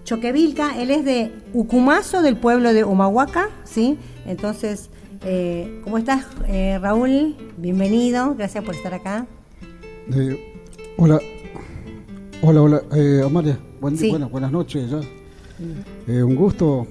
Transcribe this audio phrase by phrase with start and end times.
[0.04, 3.98] Choquevilca, él es de Ucumazo, del pueblo de Humahuaca, ¿sí?
[4.26, 4.90] Entonces,
[5.24, 7.34] eh, ¿Cómo estás, eh, Raúl?
[7.56, 9.26] Bienvenido, gracias por estar acá.
[10.14, 10.54] Eh,
[10.96, 11.18] hola,
[12.40, 12.82] hola, hola,
[13.26, 15.00] Amalia, buenas noches ya.
[15.58, 16.24] Mm.
[16.24, 16.86] un gusto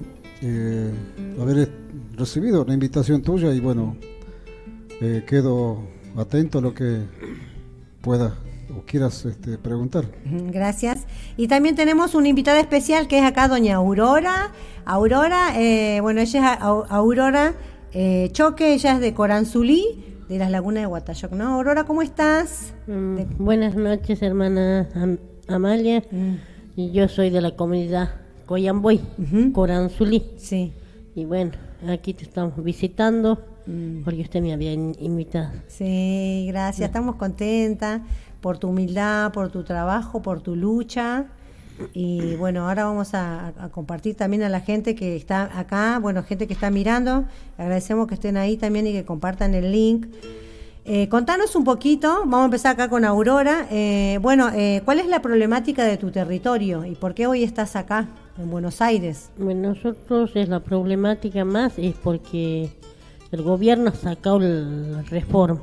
[1.41, 1.71] haber
[2.17, 3.95] recibido la invitación tuya y bueno,
[5.25, 5.79] quedo
[6.17, 6.99] atento a lo que
[8.01, 8.35] pueda
[8.77, 10.05] o quieras este, preguntar.
[10.25, 11.05] Gracias.
[11.35, 14.51] Y también tenemos una invitada especial que es acá doña Aurora.
[14.85, 15.53] Aurora,
[16.01, 17.53] bueno, ella es Aurora
[17.93, 21.55] eh, Choque, ella es de Coranzulí, de las lagunas de Guatayoc, ¿no?
[21.55, 22.73] Aurora, ¿cómo estás?
[22.85, 24.87] Mm, buenas noches, hermana
[25.47, 26.03] Amalia.
[26.11, 26.33] Mm.
[26.75, 28.09] Y yo soy de la comunidad
[28.45, 29.01] Coyamboy,
[29.53, 30.31] Coranzulí.
[30.37, 30.73] Sí.
[31.15, 31.53] Y bueno,
[31.87, 34.03] aquí te estamos visitando mm.
[34.03, 35.53] porque usted me había invitado.
[35.67, 36.87] Sí, gracias.
[36.87, 38.01] Estamos contentas
[38.41, 41.25] por tu humildad, por tu trabajo, por tu lucha.
[41.93, 46.47] Y bueno, ahora vamos a, compartir también a la gente que está acá, bueno, gente
[46.47, 47.25] que está mirando.
[47.57, 50.07] Agradecemos que estén ahí también y que compartan el link.
[50.85, 53.67] Eh, contanos un poquito, vamos a empezar acá con Aurora.
[53.69, 57.75] Eh, bueno, eh, ¿cuál es la problemática de tu territorio y por qué hoy estás
[57.75, 59.29] acá, en Buenos Aires?
[59.37, 62.71] Bueno, nosotros es la problemática más es porque
[63.31, 65.61] el gobierno ha sacado la reforma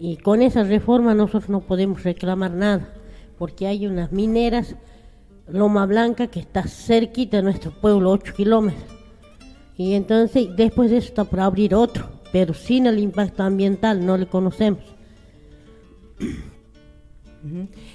[0.00, 2.94] y con esa reforma nosotros no podemos reclamar nada
[3.38, 4.74] porque hay unas mineras
[5.48, 8.84] Loma Blanca, que está cerquita de nuestro pueblo, 8 kilómetros.
[9.76, 14.18] Y entonces, después de eso está por abrir otro, pero sin el impacto ambiental, no
[14.18, 14.82] le conocemos.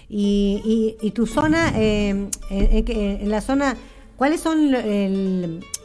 [0.10, 3.76] y, tu zona, eh, en, la zona,
[4.16, 4.72] ¿cuáles son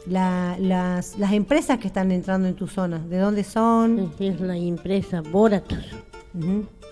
[0.07, 2.97] las, empresas que están entrando en tu zona?
[2.99, 4.11] ¿De dónde son?
[4.19, 5.77] Es la empresa Boratos.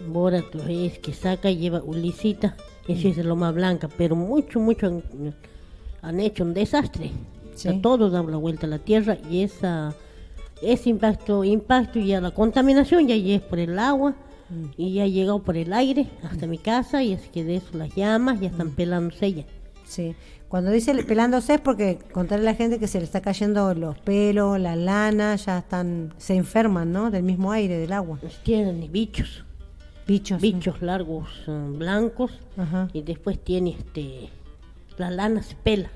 [0.07, 2.55] Boratos es que saca y lleva Ulisita
[2.87, 5.01] ese es Loma Blanca, pero mucho, mucho
[6.01, 7.11] han, hecho un desastre.
[7.81, 9.93] todos dan la vuelta a la tierra y esa
[10.61, 14.15] ese impacto, impacto y la contaminación ya es por el agua
[14.49, 14.65] mm.
[14.75, 17.77] y ya ha llegado por el aire hasta mi casa y es que de eso
[17.77, 18.75] las llamas ya están mm.
[18.75, 19.45] pelándose ya.
[19.85, 20.15] Sí,
[20.47, 23.97] cuando dice pelándose es porque contarle a la gente que se le está cayendo los
[23.99, 27.11] pelos, la lana, ya están, se enferman, ¿no?
[27.11, 28.19] Del mismo aire, del agua.
[28.43, 29.43] Tienen bichos.
[30.07, 30.41] Bichos.
[30.41, 32.31] Bichos largos eh, blancos.
[32.93, 34.29] Y después tiene este.
[34.97, 35.91] La lana se pela.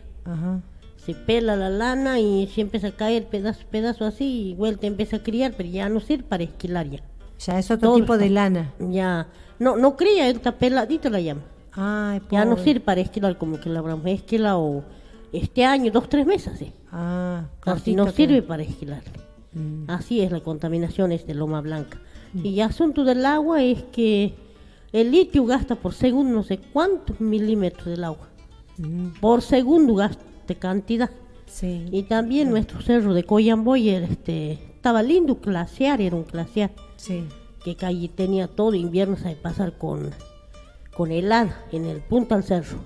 [0.97, 5.15] Se pela la lana y se empieza a caer pedazo, pedazo así y vuelta empieza
[5.15, 6.99] a criar, pero ya no sirve para esquilar ya.
[7.39, 8.73] Ya es otro tipo de lana.
[8.79, 9.27] Ya.
[9.59, 11.41] No, no cría, está peladito la llama.
[11.75, 14.83] Ya no sirve para esquilar como que la habremos esquilado
[15.31, 16.59] este año, dos, tres meses.
[16.59, 16.73] ¿sí?
[16.91, 19.03] Ah, Así no sirve para esquilar.
[19.53, 19.89] Mm.
[19.89, 21.99] Así es la contaminación es de loma blanca.
[22.33, 24.33] Y el asunto del agua es que
[24.93, 28.29] el litio gasta por segundo no sé cuántos milímetros del agua.
[28.77, 29.19] Mm.
[29.19, 30.23] Por segundo gasta
[30.59, 31.09] cantidad.
[31.45, 31.85] Sí.
[31.91, 36.71] Y también nuestro cerro de Coyamboy este, estaba lindo glaciar, era un glaciar.
[36.95, 37.25] Sí.
[37.63, 40.11] Que calle tenía todo invierno se pasar con,
[41.01, 42.77] con helada en el punto al cerro.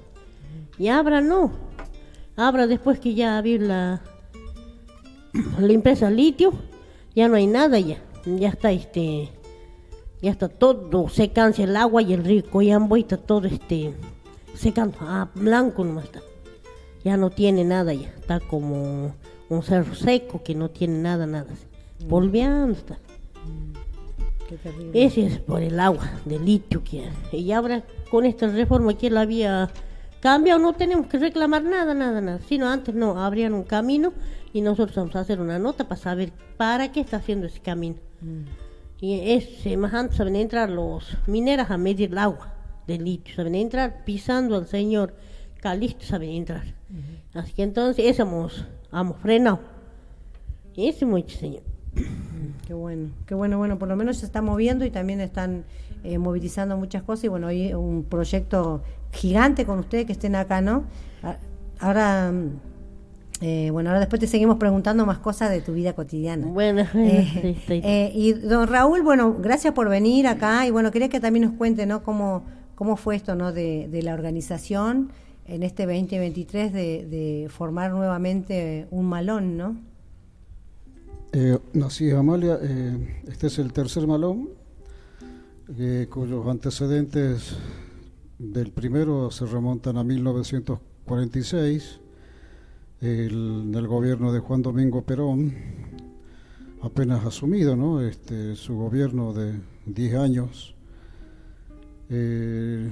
[0.79, 1.51] Y Abra no.
[2.37, 4.01] Abra después que ya había la,
[5.59, 6.53] la empresa litio,
[7.13, 8.01] ya no hay nada ya.
[8.25, 9.31] Ya está este
[10.21, 13.93] ya está todo secándose el agua y el río Coyambo está todo este
[14.53, 16.21] secando, ah, blanco nomás está.
[17.03, 19.13] Ya no tiene nada ya, está como
[19.49, 21.53] un cerro seco que no tiene nada, nada.
[22.07, 22.97] Volviendo está.
[24.51, 29.09] Mm, Ese es por el agua de litio que y ahora con esta reforma que
[29.09, 29.71] la había
[30.19, 32.39] cambiado no tenemos que reclamar nada, nada, nada.
[32.47, 34.13] Sino antes no, abrían un camino
[34.53, 37.95] y nosotros vamos a hacer una nota para saber para qué está haciendo ese camino.
[38.21, 38.43] Mm
[39.01, 42.53] Y es, más antes saben entrar los mineros a medir el agua
[42.87, 45.13] del litio, saben entrar pisando al señor
[45.59, 46.63] Calisto, saben entrar.
[47.33, 48.63] Así que entonces, eso hemos,
[48.93, 49.59] hemos frenado.
[50.77, 51.63] Ese mucho, señor.
[52.65, 55.65] Qué bueno, qué bueno, bueno, por lo menos se está moviendo y también están
[56.03, 60.61] eh, movilizando muchas cosas y bueno, hoy un proyecto gigante con ustedes que estén acá,
[60.61, 60.83] ¿no?
[61.79, 62.33] Ahora,
[63.41, 66.47] eh, bueno, ahora después te seguimos preguntando más cosas de tu vida cotidiana.
[66.47, 71.45] Bueno, eh, y don Raúl, bueno, gracias por venir acá y bueno, quería que también
[71.45, 72.03] nos cuente, ¿no?
[72.03, 72.43] Cómo,
[72.75, 73.51] cómo fue esto, ¿no?
[73.51, 75.11] De, de la organización
[75.47, 79.75] en este 2023 de, de formar nuevamente un malón, ¿no?
[81.37, 81.59] Eh,
[81.89, 84.51] sí, Amalia, eh, este es el tercer malón,
[85.77, 87.57] eh, cuyos antecedentes
[88.39, 91.99] del primero se remontan a 1946,
[93.01, 95.53] el, el gobierno de Juan Domingo Perón,
[96.81, 97.99] apenas asumido, ¿no?
[97.99, 100.73] Este, su gobierno de 10 años.
[102.09, 102.89] Eh,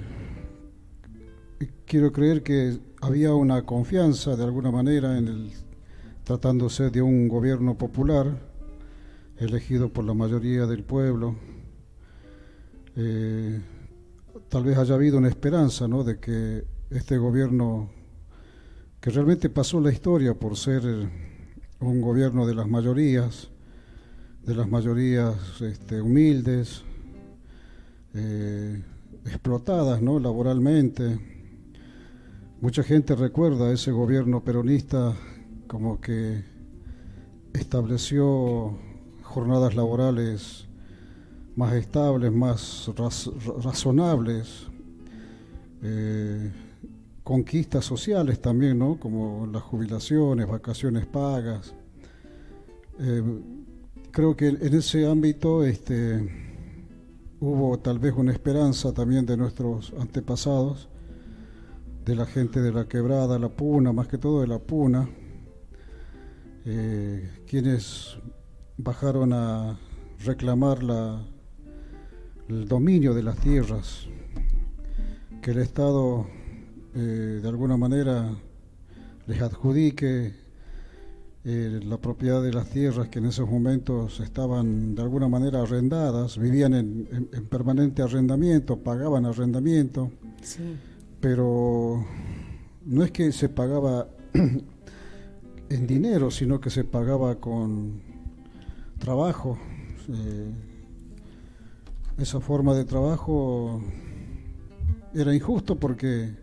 [1.86, 5.63] quiero creer que había una confianza de alguna manera en el
[6.24, 8.38] tratándose de un gobierno popular
[9.38, 11.36] elegido por la mayoría del pueblo.
[12.96, 13.60] Eh,
[14.50, 16.04] tal vez haya habido una esperanza ¿no?
[16.04, 17.90] de que este gobierno,
[19.02, 20.84] que realmente pasó la historia por ser
[21.80, 23.50] un gobierno de las mayorías,
[24.46, 26.84] de las mayorías este, humildes,
[28.14, 28.82] eh,
[29.26, 30.20] explotadas ¿no?
[30.20, 31.20] laboralmente.
[32.62, 35.14] Mucha gente recuerda ese gobierno peronista
[35.74, 36.44] como que
[37.52, 38.78] estableció
[39.24, 40.68] jornadas laborales
[41.56, 42.92] más estables, más
[43.64, 44.68] razonables,
[45.82, 46.52] eh,
[47.24, 49.00] conquistas sociales también, ¿no?
[49.00, 51.74] como las jubilaciones, vacaciones pagas.
[53.00, 53.24] Eh,
[54.12, 56.54] creo que en ese ámbito este,
[57.40, 60.88] hubo tal vez una esperanza también de nuestros antepasados,
[62.06, 65.10] de la gente de la quebrada, la puna, más que todo de la puna,
[66.66, 68.18] eh, quienes
[68.78, 69.80] bajaron a
[70.24, 71.22] reclamar la,
[72.48, 74.08] el dominio de las tierras,
[75.42, 76.26] que el Estado
[76.96, 78.30] eh, de alguna manera
[79.28, 80.34] les adjudique
[81.46, 86.38] eh, la propiedad de las tierras que en esos momentos estaban de alguna manera arrendadas,
[86.38, 90.12] vivían en, permanente arrendamiento, pagaban arrendamiento,
[91.20, 92.06] pero
[92.86, 94.08] no es que se pagaba
[95.74, 98.02] en dinero, sino que se pagaba con
[99.00, 99.58] trabajo.
[100.08, 100.52] Eh,
[102.20, 103.82] esa forma de trabajo
[105.16, 106.36] era injusto porque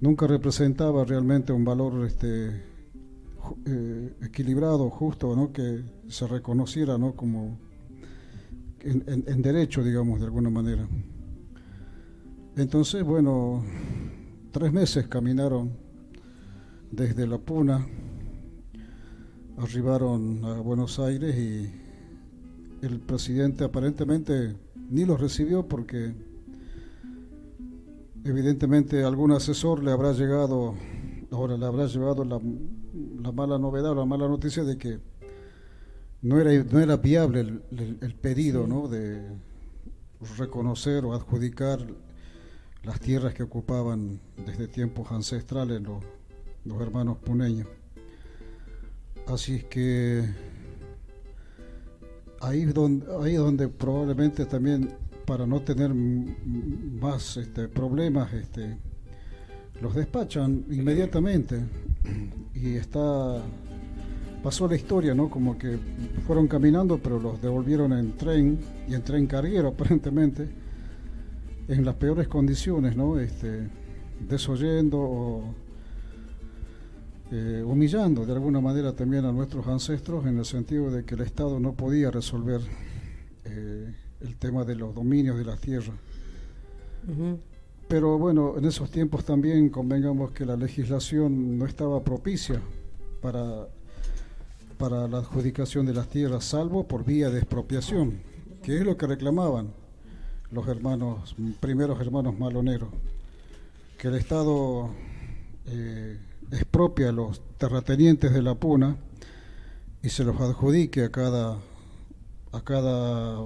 [0.00, 2.62] nunca representaba realmente un valor este,
[3.66, 5.52] eh, equilibrado, justo, ¿no?
[5.52, 7.16] que se reconociera ¿no?
[7.16, 7.58] como
[8.82, 10.88] en, en, derecho, digamos, de alguna manera.
[12.56, 13.64] Entonces, bueno,
[14.52, 15.72] tres meses caminaron
[16.92, 17.86] desde La Puna
[19.62, 21.70] arribaron a Buenos Aires y
[22.82, 24.56] el presidente aparentemente
[24.88, 26.14] ni los recibió porque
[28.24, 30.74] evidentemente algún asesor le habrá llegado,
[31.30, 32.40] ahora le habrá llevado la,
[33.32, 34.98] mala novedad o la mala noticia de que
[36.22, 38.88] no era, no era viable el, pedido ¿no?
[38.88, 39.20] de
[40.38, 41.86] reconocer o adjudicar
[42.82, 46.02] las tierras que ocupaban desde tiempos ancestrales los,
[46.64, 47.66] los hermanos puneños.
[49.32, 50.24] Así es que
[52.40, 54.90] ahí es donde, ahí donde probablemente también
[55.24, 58.76] para no tener más este, problemas este,
[59.80, 61.60] los despachan inmediatamente.
[62.54, 63.40] Y está
[64.42, 65.78] pasó la historia no como que
[66.26, 68.58] fueron caminando pero los devolvieron en tren
[68.88, 70.48] y en tren carguero aparentemente
[71.68, 73.68] en las peores condiciones no este
[74.26, 75.54] desoyendo o
[77.32, 81.20] eh, humillando de alguna manera también a nuestros ancestros en el sentido de que el
[81.20, 82.60] Estado no podía resolver
[83.44, 85.92] eh, el tema de los dominios de la tierra.
[87.88, 92.60] Pero bueno, en esos tiempos también convengamos que la legislación no estaba propicia
[93.22, 93.68] para,
[94.78, 98.20] para la adjudicación de las tierras, salvo por vía de expropiación,
[98.62, 99.72] que es lo que reclamaban
[100.50, 102.90] los hermanos, primeros hermanos maloneros,
[103.98, 104.90] que el Estado
[105.66, 106.18] eh,
[106.52, 108.96] expropia a los terratenientes de la Puna
[110.02, 111.58] y se los adjudique a cada,
[112.52, 113.38] a cada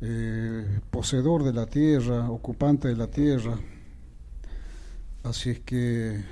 [0.00, 3.58] eh, poseedor de la tierra, ocupante de la tierra.
[5.24, 6.22] Así es que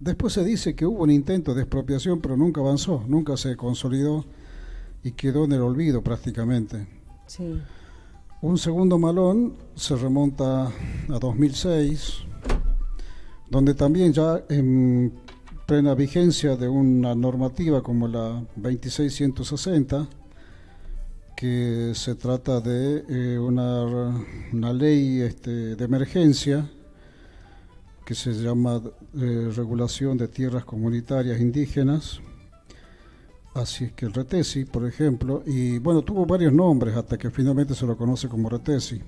[0.00, 4.24] después se dice que hubo un intento de expropiación, pero nunca avanzó, nunca se consolidó
[5.02, 6.86] y quedó en el olvido prácticamente.
[7.26, 7.60] Sí.
[8.40, 12.24] Un segundo malón se remonta a 2006,
[13.48, 15.12] donde también ya en
[15.66, 20.08] plena vigencia de una normativa como la 2660,
[21.36, 26.70] que se trata de eh, una, ley este, de emergencia
[28.04, 28.82] que se llama
[29.18, 32.20] eh, Regulación de Tierras Comunitarias Indígenas,
[33.54, 37.74] así es que el RETESI, por ejemplo, y bueno, tuvo varios nombres hasta que finalmente
[37.74, 39.00] se lo conoce como RETESI.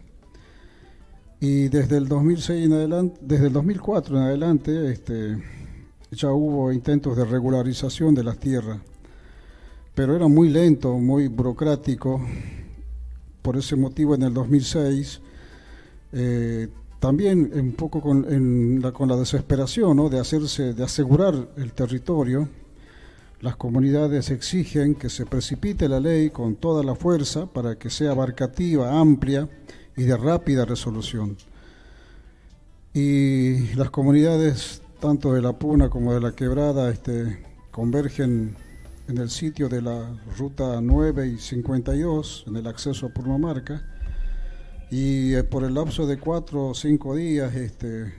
[1.41, 5.01] Y desde el 2006 en adelante, desde el 2004 en adelante,
[6.11, 8.79] ya hubo intentos de regularización de las tierras,
[9.95, 12.25] pero era muy lento, muy burocrático.
[13.43, 15.21] Por ese motivo, en el 2006,
[16.13, 22.49] eh, también un poco con, la, con la desesperación de hacerse, de asegurar el territorio,
[23.43, 28.13] las comunidades exigen que se precipite la ley con toda la fuerza para que sea
[28.13, 29.49] abarcativa, amplia
[29.97, 31.37] y de rápida resolución.
[32.93, 38.57] Y las comunidades tanto de la Puna como de la Quebrada, este, convergen
[39.09, 43.85] en el sitio de la ruta 9 y 52, en el acceso a Purmamarca,
[44.91, 48.15] y eh, por el lapso de cuatro o cinco días, este,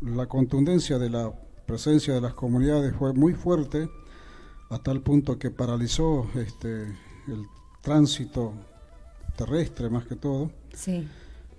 [0.00, 1.32] la contundencia de la
[1.66, 3.88] presencia de las comunidades fue muy fuerte,
[4.70, 7.46] a tal punto que paralizó este, el
[7.82, 8.54] tránsito
[9.36, 10.50] terrestre más que todo.
[10.74, 11.06] Sí.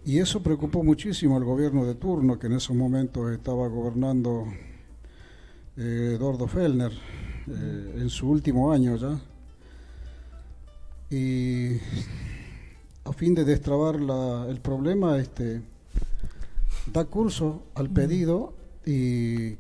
[0.06, 4.46] Y eso preocupó muchísimo al gobierno de turno, que en esos momentos estaba gobernando
[5.78, 9.20] eh, Eduardo Fellner, eh, en su último año ya.
[11.10, 11.78] Y
[13.04, 13.96] a fin de destrabar
[14.48, 15.64] el problema, este,
[16.94, 18.54] da curso al pedido
[18.86, 19.58] y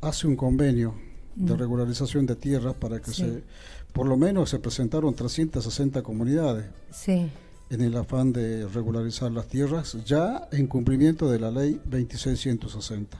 [0.00, 0.94] hace un convenio
[1.36, 3.44] de regularización de tierras para que se,
[3.92, 6.66] por lo menos se presentaron 360 comunidades.
[6.90, 7.30] Sí
[7.74, 13.18] en el afán de regularizar las tierras, ya en cumplimiento de la ley 2660.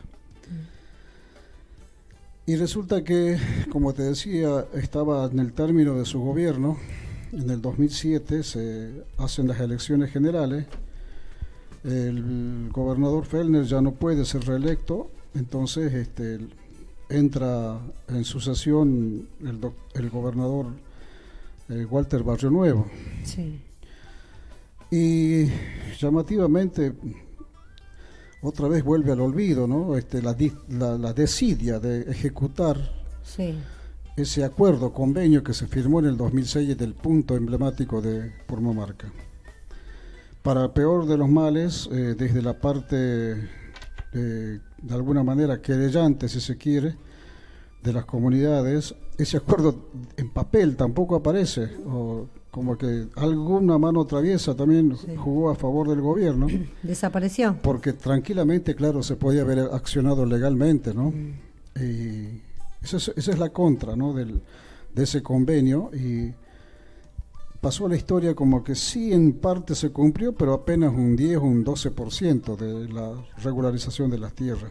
[2.46, 3.36] Y resulta que,
[3.70, 6.78] como te decía, estaba en el término de su gobierno,
[7.32, 10.66] en el 2007 se hacen las elecciones generales,
[11.82, 16.38] el gobernador Fellner ya no puede ser reelecto, entonces este,
[17.08, 19.60] entra en sucesión el,
[19.94, 20.66] el gobernador
[21.70, 22.86] eh, Walter Barrio Nuevo.
[23.24, 23.60] Sí.
[24.96, 25.50] Y
[25.98, 26.92] llamativamente,
[28.42, 29.96] otra vez vuelve al olvido, ¿no?
[29.96, 30.36] Este, la,
[30.68, 32.78] la, desidia de ejecutar
[34.16, 39.12] ese acuerdo, convenio que se firmó en el 2006 del punto emblemático de Purmamarca.
[40.44, 42.86] Para peor de los males, eh, desde la parte,
[44.12, 44.60] de
[44.90, 46.94] alguna manera, querellante, si se quiere,
[47.82, 54.54] de las comunidades, ese acuerdo en papel tampoco aparece, o como que alguna mano traviesa
[54.54, 56.46] también jugó a favor del gobierno.
[56.84, 57.58] Desapareció.
[57.60, 61.10] Porque tranquilamente, claro, se podía haber accionado legalmente, ¿no?
[61.10, 61.32] Mm.
[61.82, 62.40] Y
[62.80, 64.12] esa es, esa es, la contra, ¿no?
[64.12, 64.40] Del,
[64.94, 66.32] de ese convenio y
[67.60, 71.38] pasó a la historia como que sí en parte se cumplió, pero apenas un 10
[71.38, 74.70] o un 12% de la regularización de las tierras.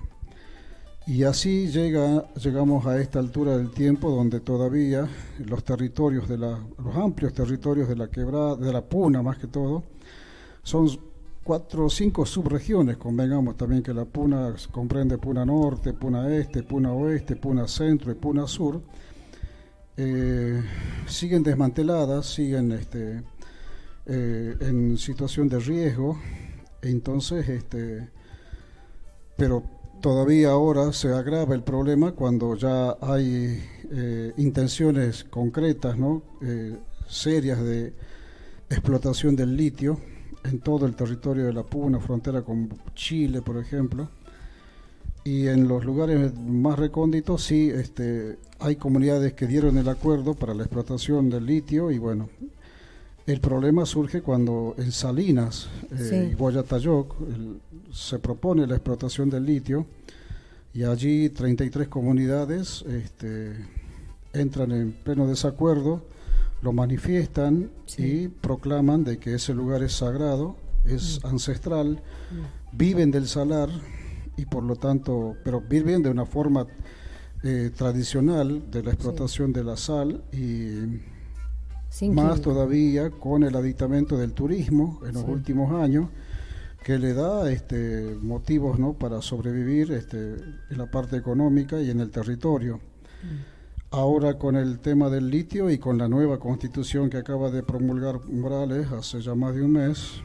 [1.05, 5.05] Y así llega, llegamos a esta altura del tiempo donde todavía
[5.37, 9.47] los territorios de la, los amplios territorios de la quebrada, de la Puna más que
[9.47, 9.83] todo,
[10.63, 10.87] son
[11.43, 16.93] cuatro o cinco subregiones, convengamos también que la Puna comprende Puna Norte, Puna Este, Puna
[16.93, 18.81] Oeste, Puna Centro y Puna Sur,
[19.97, 20.63] eh,
[21.05, 23.21] siguen desmanteladas, siguen este,
[24.05, 26.17] eh, en situación de riesgo,
[26.81, 28.09] entonces, este,
[29.35, 29.63] pero
[30.03, 36.21] todavía ahora se agrava el problema cuando ya hay eh, intenciones concretas, ¿no?
[36.41, 37.93] Eh, serias de
[38.69, 39.97] explotación del litio
[40.43, 44.09] en todo el territorio de la Puna, frontera con Chile, por ejemplo.
[45.23, 50.53] Y en los lugares más recónditos sí este, hay comunidades que dieron el acuerdo para
[50.53, 52.27] la explotación del litio y bueno,
[53.25, 57.15] el problema surge cuando en Salinas eh, y Boyatayoc
[57.91, 59.85] se propone la explotación del litio
[60.73, 63.53] y allí 33 comunidades este,
[64.33, 66.01] entran en pleno desacuerdo,
[66.61, 71.27] lo manifiestan y proclaman de que ese lugar es sagrado, es mm.
[71.27, 72.77] ancestral, mm.
[72.77, 73.69] viven del salar
[74.35, 76.67] y por lo tanto, pero viven de una forma
[77.43, 81.12] eh, tradicional de la explotación de la sal y
[82.11, 86.09] más todavía con el aditamento del turismo en los últimos años
[86.83, 88.93] que le da este, motivos ¿no?
[88.93, 90.33] para sobrevivir este,
[90.69, 92.77] en la parte económica y en el territorio.
[92.77, 93.53] Mm.
[93.91, 98.19] ahora con el tema del litio y con la nueva constitución que acaba de promulgar
[98.27, 100.21] Morales hace ya más de un mes,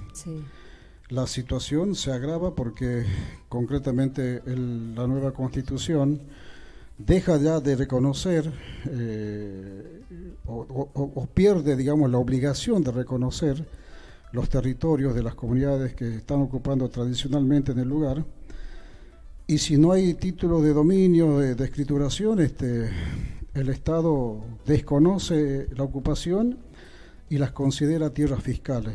[1.11, 3.05] la situación se agrava porque
[3.49, 6.21] concretamente la nueva constitución
[6.99, 8.53] deja ya de reconocer
[8.87, 9.98] eh,
[10.47, 13.65] o, pierde, digamos, la obligación de reconocer
[14.33, 18.25] los territorios de las comunidades que están ocupando tradicionalmente en el lugar.
[19.47, 22.91] Y si no hay título de dominio, de, de escrituración, este,
[23.55, 26.59] el Estado desconoce la ocupación
[27.31, 28.95] y las considera tierras fiscales.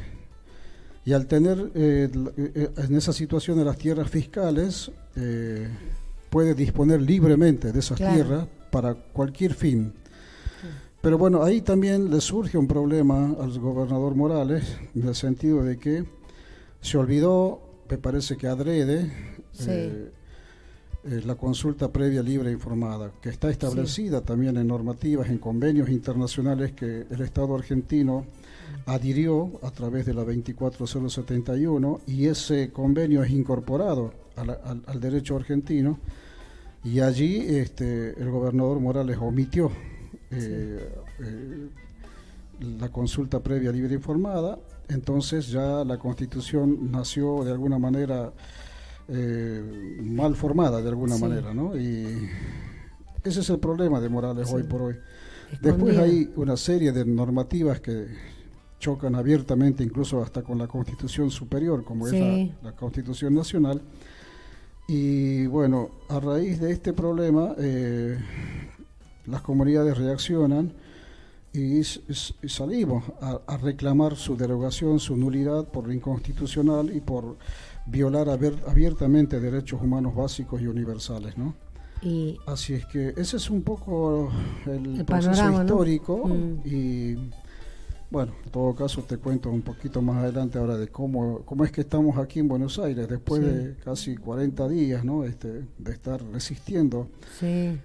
[1.06, 5.68] Y al tener eh, eh, en esa situación de las tierras fiscales, eh,
[6.30, 9.94] puede disponer libremente de esas tierras para cualquier fin.
[11.04, 15.78] Pero bueno, ahí también le surge un problema al gobernador Morales, en el sentido de
[15.78, 16.06] que
[16.80, 19.12] se olvidó, me parece que adrede,
[19.68, 20.12] eh,
[21.26, 26.72] la consulta previa libre e informada, que está establecida también en normativas, en convenios internacionales
[26.72, 28.26] que el Estado argentino
[28.86, 36.00] adhirió a través de la 24071 y ese convenio es incorporado al, derecho argentino
[36.82, 39.70] y allí este, el gobernador Morales omitió
[40.36, 41.70] eh, eh,
[42.80, 48.32] la consulta previa libre e informada, entonces ya la constitución nació de alguna manera
[49.08, 51.78] eh, mal formada de alguna manera, ¿no?
[51.78, 52.30] Y
[53.24, 54.96] ese es el problema de Morales hoy por hoy.
[55.62, 58.08] Después hay una serie de normativas que
[58.80, 63.82] chocan abiertamente, incluso hasta con la Constitución Superior, como es la, Constitución Nacional.
[64.88, 68.18] Y bueno, a raíz de este problema, eh,
[69.26, 70.74] las comunidades reaccionan
[71.54, 77.38] y, salimos a, reclamar su derogación, su nulidad por inconstitucional y por
[77.86, 81.54] violar abiertamente derechos humanos básicos y universales, ¿no?
[82.02, 84.30] Y Así es que ese es un poco
[84.66, 86.62] el, proceso histórico mm.
[86.66, 87.16] y
[88.14, 91.72] bueno, en todo caso te cuento un poquito más adelante ahora de cómo, cómo es
[91.72, 95.24] que estamos aquí en Buenos Aires después de casi 40 días ¿no?
[95.24, 97.08] este, de estar resistiendo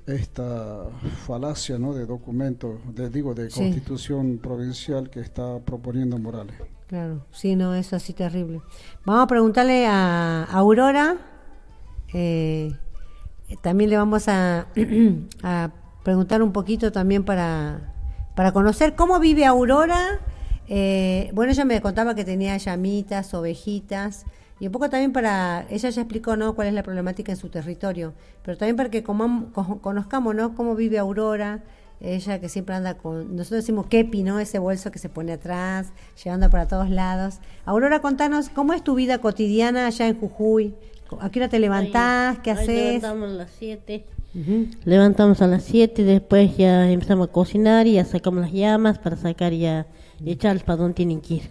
[0.07, 0.85] esta
[1.27, 1.95] falacia ¿no?
[1.95, 6.57] de documento, de, digo, de constitución provincial que está proponiendo Morales.
[6.89, 8.61] Claro, sí, no, es así terrible.
[9.07, 11.17] Vamos a preguntarle a Aurora,
[12.13, 12.77] eh,
[13.63, 14.67] también le vamos a,
[15.43, 15.71] a,
[16.05, 17.95] preguntar un poquito también para,
[18.39, 20.21] para conocer cómo vive Aurora.
[20.69, 24.27] Eh, bueno, ella me contaba que tenía llamitas, ovejitas,
[24.61, 26.55] y un poco también para, ella ya explicó ¿no?
[26.55, 30.55] cuál es la problemática en su territorio, pero también para que conozcamos ¿no?
[30.55, 31.65] cómo vive Aurora,
[31.99, 34.39] ella que siempre anda con, nosotros decimos kepi, ¿no?
[34.39, 35.89] Ese bolso que se pone atrás,
[36.23, 37.41] llevando para todos lados.
[37.65, 40.77] Aurora, contanos, ¿cómo es tu vida cotidiana allá en Jujuy?
[41.21, 42.39] ¿A qué hora te levantás?
[42.39, 42.69] ¿Qué haces?
[43.03, 44.18] Levantamos a las 7.
[44.85, 49.17] Levantamos a las 7, después ya empezamos a cocinar y ya sacamos las llamas para
[49.17, 49.87] sacar ya,
[50.25, 51.51] y echarles para donde tienen que ir.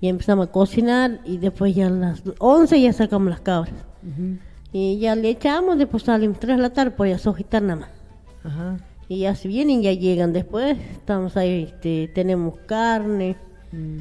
[0.00, 3.74] Y empezamos a cocinar y después ya a las 11 ya sacamos las cabras.
[4.72, 7.90] Y ya le echamos, después salimos 3 de la tarde, pues ya sojitar nada más.
[8.44, 8.78] Ajá.
[9.08, 10.76] Y ya si vienen, ya llegan después.
[10.92, 13.36] Estamos ahí, este, tenemos carne,
[13.72, 13.98] mm.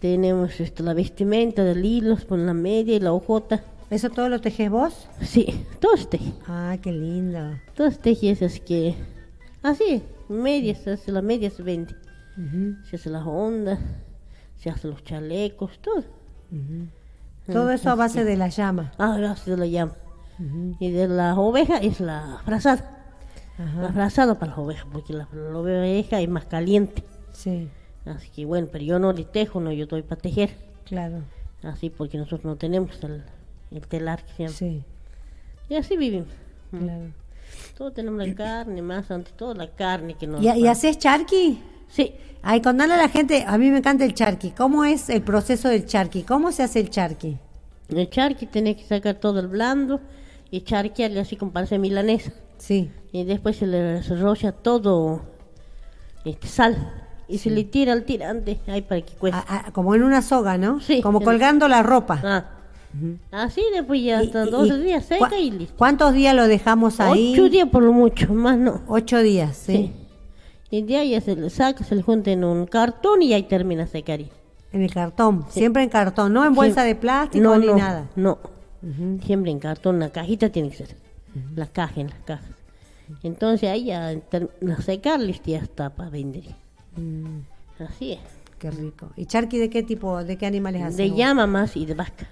[0.00, 3.62] tenemos esto, la vestimenta de hilos con la media y la hojota.
[3.90, 5.08] ¿Eso todo lo tejes vos?
[5.22, 6.32] Sí, todo se teje.
[6.46, 7.58] Ah, qué lindo.
[7.74, 8.94] Todo se teje, es que...
[9.62, 11.94] Así, medias, se hace la media se vende.
[12.88, 13.80] Se hace las ondas,
[14.56, 16.04] se hace los chalecos, todo.
[17.46, 18.92] Todo eso a base de la llama.
[18.98, 19.94] Ah, a base de la llama.
[20.78, 22.94] Y de la oveja es la frazada.
[23.58, 23.92] Ajá.
[24.38, 27.02] para las ovejas, porque la, oveja es más caliente.
[27.32, 27.68] Sí.
[28.04, 30.50] Así que bueno, pero yo no le tejo, no, yo estoy para tejer.
[30.84, 31.22] Claro.
[31.62, 33.24] Así porque nosotros no tenemos el,
[33.88, 34.54] telar que se llama.
[34.56, 34.82] Sí.
[35.68, 36.28] Y así vivimos.
[36.70, 37.12] Claro.
[37.76, 40.42] Todos tenemos la carne, más antes todo la carne que nos...
[40.42, 41.62] ¿Y, ¿y haces charqui?
[41.88, 42.14] Sí.
[42.42, 44.50] Ay, contarle a la gente, a mí me encanta el charqui.
[44.50, 46.22] ¿Cómo es el proceso del charqui?
[46.22, 47.38] ¿Cómo se hace el charqui?
[47.88, 50.00] El charqui tenés que sacar todo el blando
[50.50, 52.32] y charquearle así como parece milanesa.
[52.58, 52.90] Sí.
[53.12, 55.22] Y después se le rocha todo
[56.24, 56.92] este, sal.
[57.28, 59.40] Y se le tira al tirante ahí para que cueste.
[59.72, 60.80] Como en una soga, ¿no?
[60.80, 61.02] Sí.
[61.02, 62.20] Como colgando la ropa.
[62.24, 62.50] Ah.
[63.30, 65.74] Así después ya hasta dos días seca y listo.
[65.76, 67.32] ¿Cuántos días lo dejamos ahí?
[67.34, 68.82] Ocho días por lo mucho, más no.
[68.88, 69.92] Ocho días, sí.
[70.70, 73.44] Y de ahí ya se le saca, se le junta en un cartón y ahí
[73.44, 74.20] termina secar.
[74.70, 78.10] En el cartón, siempre en cartón, no en bolsa de plástico ni nada.
[78.16, 78.38] No,
[79.24, 80.96] siempre en cartón, una cajita tiene que ser.
[81.54, 82.50] La caja en las cajas.
[83.22, 86.44] Entonces ahí ya a secarles ya está para vender.
[86.96, 87.40] Mm.
[87.78, 88.20] Así es.
[88.58, 89.10] Qué rico.
[89.16, 90.96] ¿Y charqui de qué tipo, de qué animales hacen?
[90.96, 92.28] De llama más y de vaca.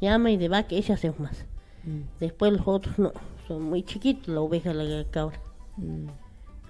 [0.00, 1.44] Llama y de vaca, ellas hacen más.
[1.84, 2.00] Mm.
[2.20, 3.12] Después los otros no,
[3.48, 5.40] son muy chiquitos, la oveja, la cabra.
[5.76, 6.08] Mm.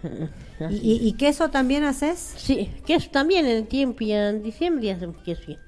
[0.71, 2.35] ¿Y, ¿Y, queso también haces?
[2.37, 5.53] Sí, queso también en el tiempo y en diciembre hacemos queso.
[5.53, 5.59] Y,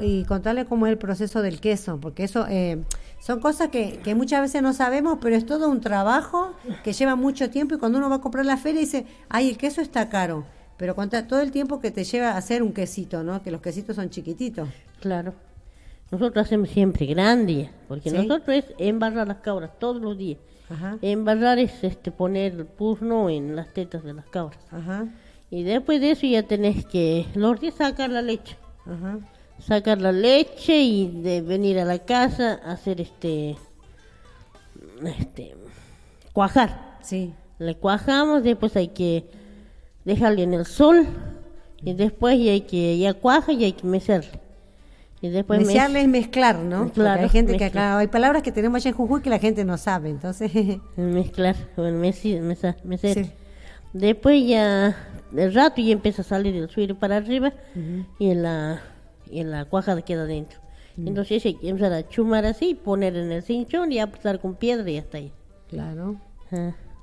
[0.00, 2.82] y contarle cómo es el proceso del queso, porque eso eh,
[3.20, 7.16] son cosas que, que, muchas veces no sabemos, pero es todo un trabajo que lleva
[7.16, 10.08] mucho tiempo y cuando uno va a comprar la feria dice, ay, el queso está
[10.10, 10.44] caro,
[10.76, 13.42] pero cuenta todo el tiempo que te lleva a hacer un quesito, ¿no?
[13.42, 14.68] Que los quesitos son chiquititos.
[15.00, 15.34] Claro.
[16.12, 20.38] Nosotros hacemos siempre grande, porque nosotros es embarrar las cabras todos los días.
[21.00, 24.60] Embarrar es este, poner el purno en las tetas de las cabras.
[25.50, 28.58] Y después de eso ya tenés que, los días sacar la leche.
[29.58, 33.56] Sacar la leche y de venir a la casa a hacer este,
[35.18, 35.56] este,
[36.34, 36.98] cuajar.
[37.00, 37.32] Sí.
[37.58, 39.24] Le cuajamos, después hay que
[40.04, 41.06] dejarle en el sol
[41.80, 44.41] y después ya hay que, ya cuaja y hay que mecerle.
[45.22, 46.90] Y después es mezclar, ¿no?
[46.90, 49.64] Claro, hay gente que acá, hay palabras que tenemos allá en Jujuy que la gente
[49.64, 50.50] no sabe, entonces...
[50.96, 53.32] mezclar, bueno, mecer.
[53.92, 54.96] Después ya,
[55.36, 57.52] el rato ya empieza a salir el suelo para arriba
[58.18, 58.82] y en la,
[59.30, 60.58] y la cuaja queda dentro.
[60.96, 64.90] Entonces hay que empezar a chumar así, poner en el cinchón y apretar con piedra
[64.90, 65.32] y hasta ahí.
[65.68, 66.16] Claro.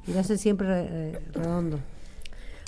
[0.06, 1.80] Y lo hace siempre eh, redondo.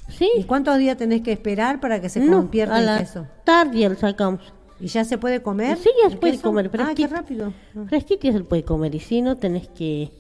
[0.08, 0.30] Sí.
[0.38, 3.28] ¿Y cuántos días tenés que esperar para que se convierta en queso?
[3.44, 4.54] tarde lo sacamos.
[4.82, 5.78] ¿Y ya se puede comer?
[5.78, 6.72] Sí, ya se puede comer.
[6.80, 7.54] Ah, qué rápido.
[7.88, 8.96] Fresquito ya se puede comer.
[8.96, 10.12] Y si no, tenés que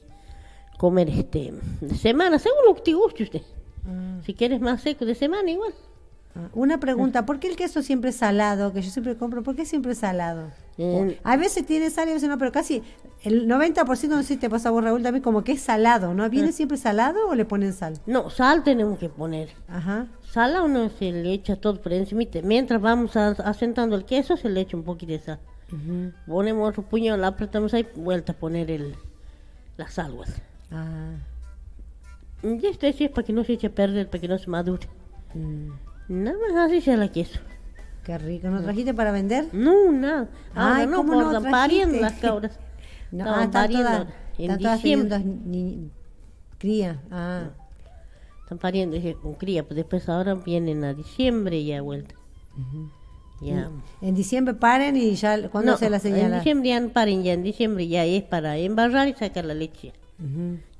[0.77, 3.41] comer este de semana, según lo que te guste usted.
[3.87, 4.19] Ah.
[4.25, 5.73] Si quieres más seco de semana, igual.
[6.35, 8.71] Ah, una pregunta, ¿por qué el queso siempre es salado?
[8.71, 10.51] Que yo siempre compro, ¿por qué siempre es salado?
[11.23, 12.81] a veces tiene sal y a veces no, pero casi
[13.21, 16.15] el 90% no sé si te pasa a vos, Raúl, también como que es salado,
[16.15, 16.27] ¿no?
[16.27, 16.51] ¿Viene ah.
[16.53, 17.99] siempre salado o le ponen sal?
[18.07, 19.49] No, sal tenemos que poner.
[19.67, 20.07] Ajá.
[20.31, 22.21] Sal a uno se le echa todo por encima.
[22.43, 25.39] Mientras vamos asentando el queso, se le echa un poquito de sal.
[26.25, 28.95] Ponemos otro puño, la apretamos ahí, vuelta a poner el,
[29.75, 30.41] las aguas.
[30.71, 31.15] Ah.
[32.43, 34.87] Y esto es para que no se eche a perder, para que no se madure.
[35.33, 35.71] Mm.
[36.07, 37.41] Nada más así se la queso.
[38.05, 38.47] Qué rico.
[38.47, 39.47] ¿No trajiste para vender?
[39.51, 40.29] No, nada.
[40.55, 42.57] Ay, no, ¿cómo no pariendo las cabras.
[43.11, 45.19] no, ah, en diciembre.
[45.19, 45.91] Ni,
[46.57, 47.01] cría.
[47.11, 47.49] Ah.
[48.51, 52.15] Están pariendo con cría, pues después ahora vienen a diciembre y a vuelta.
[53.39, 53.69] Ya.
[54.01, 56.25] En diciembre paren y ya, ¿cuándo se la señala?
[56.25, 59.93] En diciembre ya paren, ya en diciembre ya es para embarrar y sacar la leche.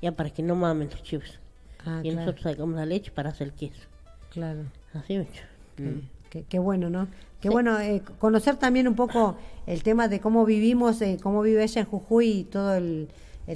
[0.02, 1.40] Ya para que no mamen los chivos.
[1.86, 3.88] Ah, y nosotros sacamos la leche para hacer queso.
[4.34, 4.64] Claro.
[4.94, 5.44] Así mucho.
[5.78, 6.44] Mm.
[6.50, 7.08] Qué, bueno, ¿no?
[7.40, 11.64] Qué bueno eh, conocer también un poco el tema de cómo vivimos, eh, cómo vive
[11.64, 13.08] ella en Jujuy y todo el,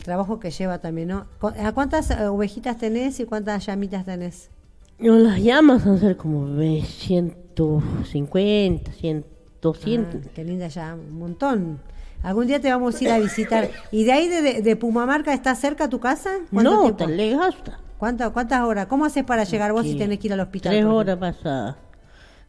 [0.03, 1.25] trabajo que lleva también, ¿no?
[1.41, 4.51] ¿A cuántas eh, ovejitas tenés y cuántas llamitas tenés?
[4.99, 9.25] No, las llamas van a ser como 150, 100,
[9.61, 10.31] 200.
[10.33, 11.79] qué linda ya, un montón.
[12.23, 13.69] Algún día te vamos a ir a visitar.
[13.91, 16.31] ¿Y de ahí de, de, Pumamarca está cerca tu casa?
[16.51, 17.55] No, te lejos.
[17.97, 18.87] ¿Cuántas, ¿Cuántas horas?
[18.87, 20.71] ¿Cómo haces para llegar vos si tenés que ir al hospital?
[20.71, 21.77] Tres horas vas a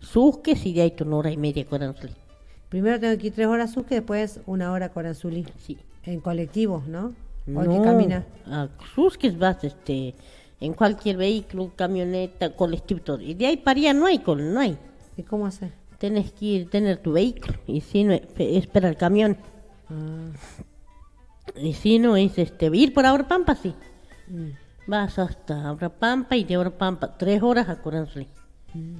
[0.00, 2.14] Susques y de ahí una hora y media a Coranzuli.
[2.68, 5.46] Primero tengo que ir tres horas a Susques, después una hora a Coranzuli.
[5.58, 5.78] Sí.
[6.04, 7.12] En colectivo, ¿no?
[7.48, 8.24] ¿O no, que camina?
[8.46, 10.14] a Susques vas este,
[10.60, 13.20] en cualquier vehículo, camioneta, colectivo, todo.
[13.20, 14.76] Y de ahí para allá no hay, no hay.
[15.16, 15.72] ¿Y cómo haces?
[15.98, 19.36] Tienes que ir, tener tu vehículo y si no, espera el camión.
[19.88, 20.30] Ah.
[21.56, 23.74] Y si no, es este, ir por Ahora Pampa, sí.
[24.28, 24.50] Mm.
[24.88, 28.28] Vas hasta Abra Pampa y de Abra Pampa tres horas a Coranzuli.
[28.74, 28.96] Mm.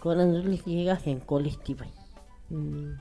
[0.00, 1.84] Coranzuli llegas en colectivo.
[2.48, 2.94] Mm.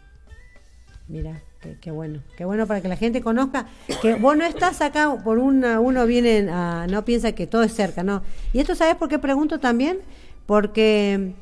[1.08, 1.42] Mira,
[1.82, 3.68] qué, bueno, qué bueno para que la gente conozca
[4.02, 7.74] que vos no estás acá por una, uno viene a, no piensa que todo es
[7.74, 8.22] cerca, no.
[8.54, 10.00] Y esto sabes por qué pregunto también,
[10.46, 11.34] porque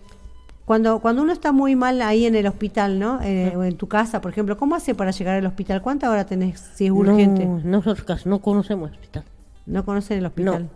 [0.65, 3.21] cuando cuando uno está muy mal ahí en el hospital, ¿no?
[3.21, 5.81] Eh, o en tu casa, por ejemplo, ¿cómo hace para llegar al hospital?
[5.81, 7.45] ¿Cuánta hora tenés si es urgente?
[7.45, 9.23] No, nosotros no conocemos el hospital.
[9.65, 10.69] No conocen el hospital.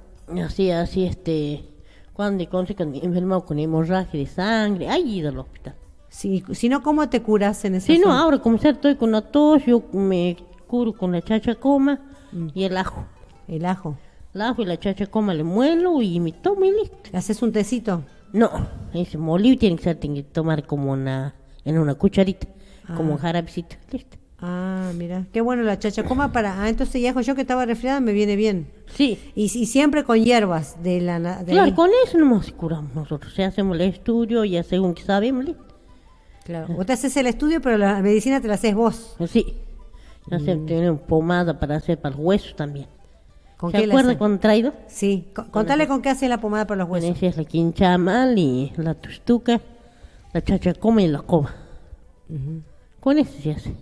[0.43, 1.65] Así, así, este,
[2.13, 5.75] cuando han enfermado con hemorragia de sangre, hay ido al hospital.
[6.11, 9.13] Sí, si no, ¿cómo te curas en ese Si no, ahora como sea, estoy con
[9.13, 10.35] la tos, yo me
[10.67, 12.01] curo con la chacha coma
[12.33, 12.49] mm.
[12.53, 13.05] y el ajo.
[13.47, 13.97] El ajo.
[14.33, 16.97] El ajo y la chacha coma le muelo y me tomo y listo.
[17.13, 18.03] ¿Haces un tecito?
[18.33, 18.49] No,
[18.93, 22.45] ese molido tiene que ser, tiene que tomar como una, en una cucharita,
[22.95, 23.41] como un ah.
[23.41, 24.17] listo.
[24.43, 26.61] Ah, mira, qué bueno la chachacoma para.
[26.61, 28.67] Ah, entonces ya yo que estaba resfriada me viene bien.
[28.87, 29.17] Sí.
[29.33, 31.41] Y, siempre con hierbas de la.
[31.45, 33.37] claro, con eso no nos curamos nosotros.
[33.39, 35.45] O hacemos el estudio ya según que sabemos.
[36.43, 39.15] Claro, vos te haces el estudio, pero la medicina te la haces vos.
[39.27, 39.55] Sí.
[40.27, 40.65] Mm.
[40.65, 42.87] Tenemos pomada para hacer para los huesos también.
[43.57, 44.73] ¿Con ¿Se acuerda con traído?
[44.87, 45.27] Sí.
[45.51, 47.17] contale con qué hace la pomada para los huesos.
[47.17, 49.61] Con es la quinchamal y la tustuca,
[50.33, 51.53] la chachacoma y la coba.
[52.99, 53.73] Con eso se hace.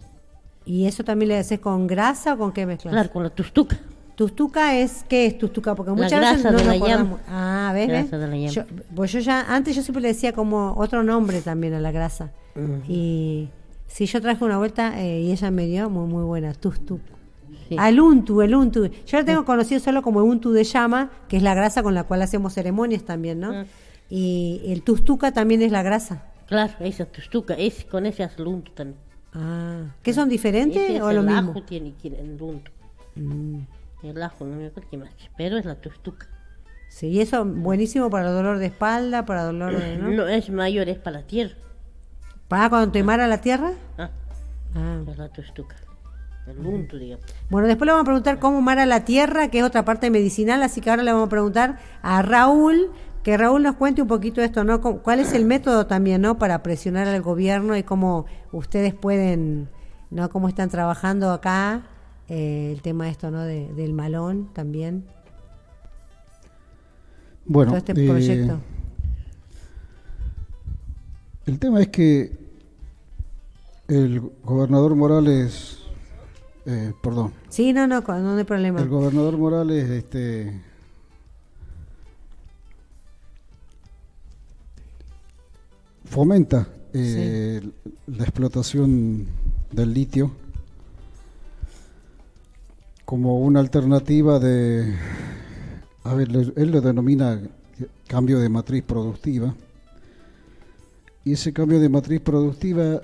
[0.66, 2.94] ¿Y eso también le haces con grasa o con qué mezclas?
[2.94, 3.80] Claro, con la tustuca.
[4.16, 5.76] Tustuca es, ¿qué es tustuca?
[5.76, 7.22] Porque muchas veces no lo acordamos.
[7.30, 8.12] Ah, ¿ves?
[8.12, 8.54] ves?
[8.54, 11.92] Yo, pues yo ya, antes yo siempre le decía como otro nombre también a la
[11.92, 12.32] grasa.
[12.88, 13.50] Y
[13.88, 16.54] si yo traje una vuelta eh, y ella me dio muy, muy buena.
[17.78, 18.86] Al untu, el untu.
[18.86, 22.04] Yo la tengo conocido solo como untu de llama, que es la grasa con la
[22.04, 23.66] cual hacemos ceremonias también, ¿no?
[24.10, 26.24] Y el tustuca también es la grasa.
[26.48, 28.98] Claro, esa tustuca, es, con ese hace el untu también.
[29.34, 31.52] Ah, ¿qué son diferentes o lo mismo?
[31.52, 32.72] El ajo tiene, el untu.
[33.16, 33.60] Mm.
[34.02, 36.28] El ajo, no me acuerdo qué más, pero es la tustuca.
[36.90, 39.98] Sí, y eso buenísimo para dolor de espalda, para dolor de...
[39.98, 40.10] ¿no?
[40.10, 41.56] no es mayor, es para la tierra.
[42.50, 43.72] ¿Para cuando te mara la tierra?
[43.98, 44.10] Ah,
[44.76, 45.04] ah.
[45.08, 45.78] es la tustuca.
[47.50, 50.64] Bueno, después le vamos a preguntar cómo mara la tierra, que es otra parte medicinal,
[50.64, 52.90] así que ahora le vamos a preguntar a Raúl,
[53.22, 54.82] que Raúl nos cuente un poquito esto, ¿no?
[54.82, 56.40] ¿Cuál es el método también, ¿no?
[56.40, 59.70] Para presionar al gobierno y cómo ustedes pueden,
[60.10, 60.30] ¿no?
[60.30, 61.84] Cómo están trabajando acá
[62.28, 63.44] eh, el tema esto, ¿no?
[63.44, 65.06] del malón también.
[67.46, 68.60] Bueno, este eh, proyecto.
[71.50, 72.32] El tema es que
[73.88, 75.80] el gobernador Morales
[76.68, 77.34] eh, perdón.
[77.50, 78.80] Sí, no, no, no hay problema.
[78.80, 80.62] El gobernador Morales este,
[86.06, 87.68] fomenta eh,
[88.06, 89.26] la explotación
[89.72, 90.32] del litio
[93.06, 94.96] como una alternativa de,
[96.04, 97.42] a ver, él lo denomina
[98.06, 99.56] cambio de matriz productiva,
[101.30, 103.04] y ese cambio de matriz productiva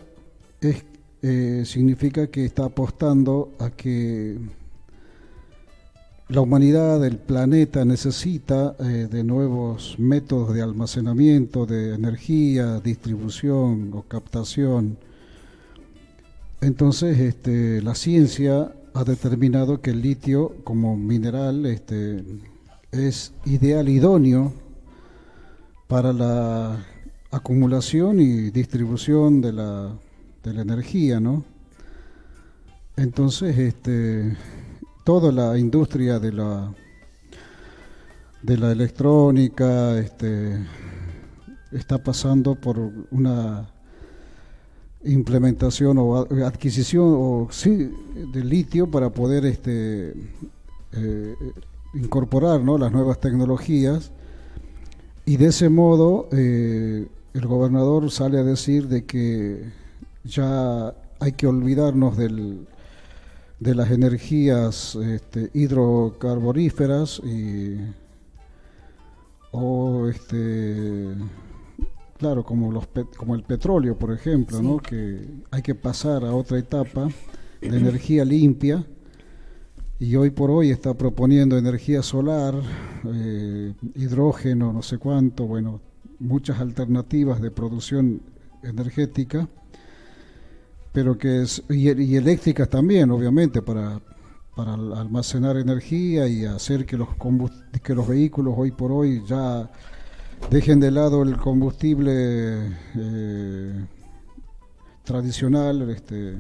[0.60, 0.84] es
[1.22, 4.40] eh, significa que está apostando a que
[6.30, 14.02] la humanidad, el planeta necesita eh, de nuevos métodos de almacenamiento de energía, distribución o
[14.02, 14.98] captación.
[16.62, 22.24] Entonces, este, la ciencia ha determinado que el litio como mineral este,
[22.92, 24.52] es ideal, idóneo
[25.88, 26.86] para la
[27.36, 29.94] acumulación y distribución de la
[30.44, 31.44] de la energía, ¿no?
[32.96, 34.38] Entonces, este,
[35.04, 36.74] toda la industria de la
[38.42, 40.64] de la electrónica este,
[41.72, 42.78] está pasando por
[43.10, 43.68] una
[45.04, 47.92] implementación o adquisición o sí
[48.34, 50.14] de litio para poder este
[50.94, 51.36] eh,
[51.96, 52.78] incorporar ¿no?
[52.78, 54.12] las nuevas tecnologías
[55.26, 59.70] y de ese modo eh, el gobernador sale a decir de que
[60.24, 62.66] ya hay que olvidarnos del,
[63.60, 67.78] de las energías este, hidrocarboníferas y,
[69.52, 71.14] o este
[72.18, 74.78] claro como los como el petróleo por ejemplo ¿no?
[74.78, 77.10] que hay que pasar a otra etapa
[77.60, 78.86] de energía limpia
[80.00, 82.56] y hoy por hoy está proponiendo energía solar
[83.06, 85.82] eh, hidrógeno no sé cuánto bueno
[86.20, 88.22] muchas alternativas de producción
[88.64, 89.48] energética
[90.96, 94.00] pero que es, y, eléctricas también, obviamente, para,
[94.56, 97.10] para almacenar energía y hacer que los,
[97.84, 99.70] que los vehículos hoy por hoy ya
[100.50, 103.86] dejen de lado el combustible eh,
[105.04, 106.38] tradicional este,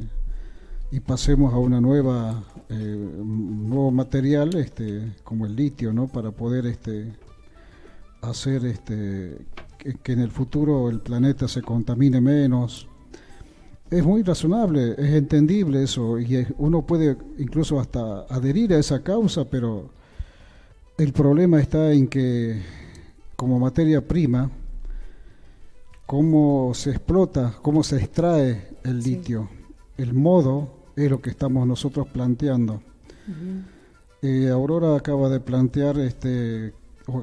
[0.89, 6.65] y pasemos a una nueva eh, nuevo material este, como el litio no para poder
[6.65, 7.13] este
[8.21, 9.37] hacer este
[10.01, 12.87] que en el futuro el planeta se contamine menos.
[13.89, 19.45] Es muy razonable, es entendible eso, y uno puede incluso hasta adherir a esa causa,
[19.45, 19.89] pero
[20.97, 22.61] el problema está en que
[23.35, 24.49] como materia prima,
[26.05, 29.49] cómo se explota, cómo se extrae el litio,
[29.97, 32.81] el modo es lo que estamos nosotros planteando.
[34.21, 36.73] Eh, Aurora acaba de plantear, este,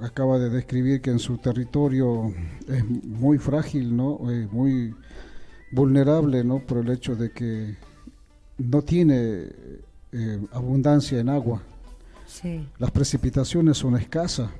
[0.02, 2.32] acaba de describir que en su territorio
[2.68, 4.30] es muy frágil, ¿no?
[4.30, 4.94] Es muy
[5.72, 6.60] vulnerable ¿no?
[6.60, 7.76] por el hecho de que
[8.58, 9.48] no tiene
[10.12, 11.62] eh, abundancia en agua.
[12.78, 14.50] Las precipitaciones son escasas.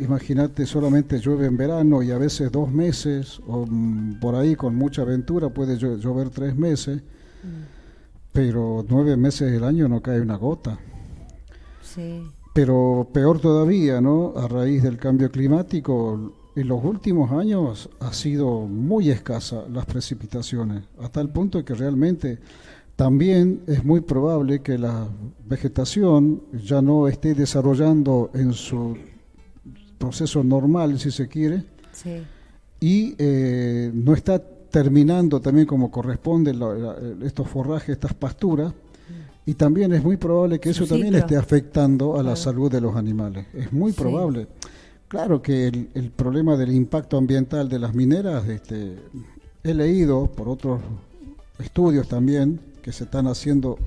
[0.00, 4.74] Imagínate, solamente llueve en verano y a veces dos meses, o mm, por ahí con
[4.74, 7.02] mucha aventura puede llover tres meses,
[7.42, 7.62] mm.
[8.32, 10.78] pero nueve meses del año no cae una gota.
[12.54, 14.32] Pero peor todavía, ¿no?
[14.36, 20.84] A raíz del cambio climático, en los últimos años ha sido muy escasa las precipitaciones,
[21.00, 22.38] hasta el punto que realmente
[22.94, 25.08] también es muy probable que la
[25.48, 28.96] vegetación ya no esté desarrollando en su
[29.98, 31.64] proceso normal, si se quiere,
[32.78, 36.54] y eh, no está terminando también como corresponde
[37.24, 38.72] estos forrajes, estas pasturas,
[39.46, 42.96] Y también es muy probable que eso también esté afectando a la salud de los
[42.96, 43.46] animales.
[43.52, 44.48] Es muy probable.
[45.08, 48.96] Claro que el, problema del impacto ambiental de las mineras, este,
[49.62, 50.80] he leído por otros
[51.58, 53.78] estudios también que se están haciendo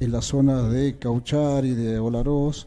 [0.00, 2.66] en las zonas de Cauchar y de Olaroz,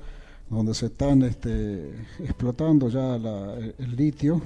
[0.49, 4.41] donde se están este, explotando ya el litio,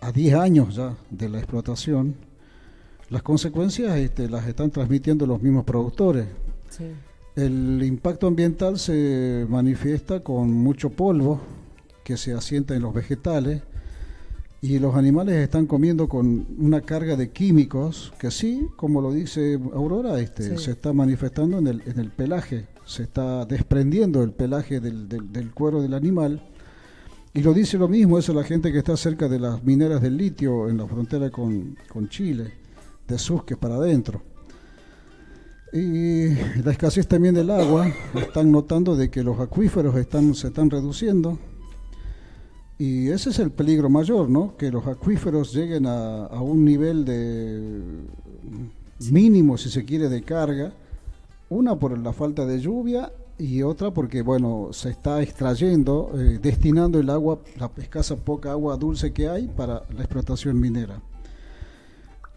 [0.00, 2.14] a 10 años ya de la explotación,
[3.10, 6.26] las consecuencias este, las están transmitiendo los mismos productores.
[7.36, 11.40] El impacto ambiental se manifiesta con mucho polvo
[12.04, 13.62] que se asienta en los vegetales
[14.64, 19.60] y los animales están comiendo con una carga de químicos que sí, como lo dice
[19.74, 24.80] Aurora, este, se está manifestando en el, en el pelaje, se está desprendiendo el pelaje
[24.80, 26.42] del, del cuero del animal.
[27.34, 30.16] Y lo dice lo mismo, eso la gente que está cerca de las mineras del
[30.16, 31.76] litio en la frontera con,
[32.08, 32.52] Chile,
[33.06, 34.22] de Susque para adentro.
[35.74, 36.28] Y
[36.62, 41.36] la escasez también del agua, están notando de que los acuíferos están, se están reduciendo.
[42.78, 44.56] Y ese es el peligro mayor, ¿no?
[44.56, 47.82] Que los acuíferos lleguen a, a un nivel de
[49.10, 50.72] mínimo, si se quiere, de carga.
[51.48, 57.00] Una por la falta de lluvia y otra porque bueno se está extrayendo eh, destinando
[57.00, 61.00] el agua la escasa poca agua dulce que hay para la explotación minera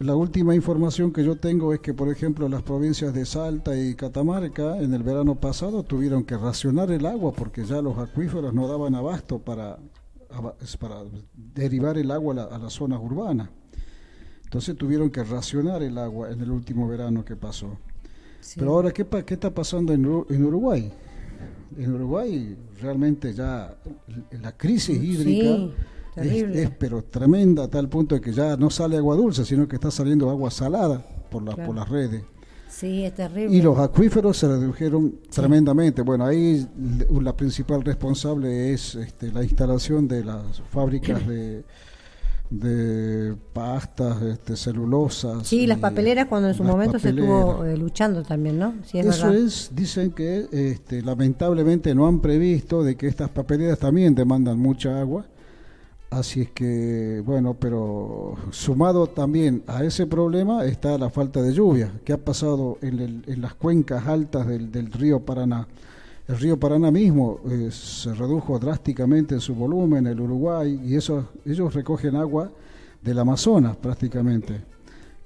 [0.00, 3.94] la última información que yo tengo es que por ejemplo las provincias de Salta y
[3.94, 8.68] Catamarca en el verano pasado tuvieron que racionar el agua porque ya los acuíferos no
[8.68, 9.78] daban abasto para
[10.78, 11.02] para
[11.34, 13.48] derivar el agua a, las zonas urbanas.
[14.44, 17.78] Entonces tuvieron que racionar el agua en el último verano que pasó.
[18.56, 20.92] Pero ahora, ¿qué, ¿qué está pasando en, Uruguay?
[21.76, 23.76] En Uruguay realmente ya
[24.40, 25.74] la crisis hídrica
[26.22, 29.76] es, pero tremenda a tal punto de que ya no sale agua dulce, sino que
[29.76, 32.22] está saliendo agua salada por, por las redes.
[32.68, 33.56] Sí, es terrible.
[33.56, 36.02] Y los acuíferos se redujeron tremendamente.
[36.02, 36.66] Bueno, ahí
[37.20, 41.64] la principal responsable es este, la instalación de las fábricas de
[42.50, 45.46] de pastas, este, celulosas.
[45.46, 48.74] Sí, las papeleras cuando en su momento se estuvo eh, luchando también, ¿no?
[48.92, 54.58] Eso es, dicen que este, lamentablemente no han previsto de que estas papeleras también demandan
[54.58, 55.26] mucha agua.
[56.10, 61.92] Así es que, bueno, pero sumado también a ese problema está la falta de lluvia
[62.02, 65.68] que ha pasado en, en las cuencas altas del, del río Paraná.
[66.26, 71.28] El río Paraná mismo eh, se redujo drásticamente en su volumen, el Uruguay, y eso,
[71.44, 72.50] ellos recogen agua
[73.02, 74.60] del Amazonas prácticamente.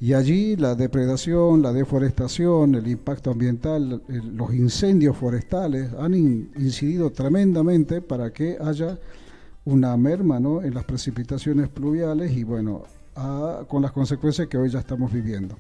[0.01, 8.01] Y allí la depredación, la deforestación, el impacto ambiental, los incendios forestales han incidido tremendamente
[8.01, 8.99] para que haya
[9.65, 10.63] una merma ¿no?
[10.63, 12.83] en las precipitaciones pluviales y bueno,
[13.69, 15.57] con las consecuencias que hoy ya estamos viviendo.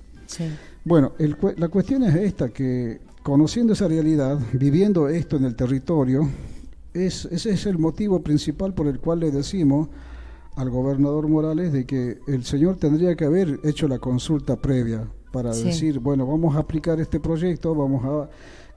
[0.84, 1.12] Bueno,
[1.56, 6.28] la cuestión es esta, que conociendo esa realidad, viviendo esto en el territorio,
[6.94, 9.88] es, ese es el motivo principal por el cual le decimos
[10.56, 15.54] al gobernador Morales de que el señor tendría que haber hecho la consulta previa para
[15.54, 18.28] decir, bueno, vamos a aplicar este proyecto, vamos a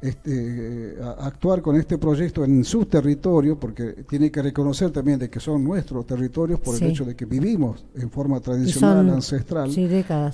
[0.05, 5.39] este, actuar con este proyecto en su territorio, porque tiene que reconocer también de que
[5.39, 9.71] son nuestros territorios por el hecho de que vivimos en forma tradicional, ancestral.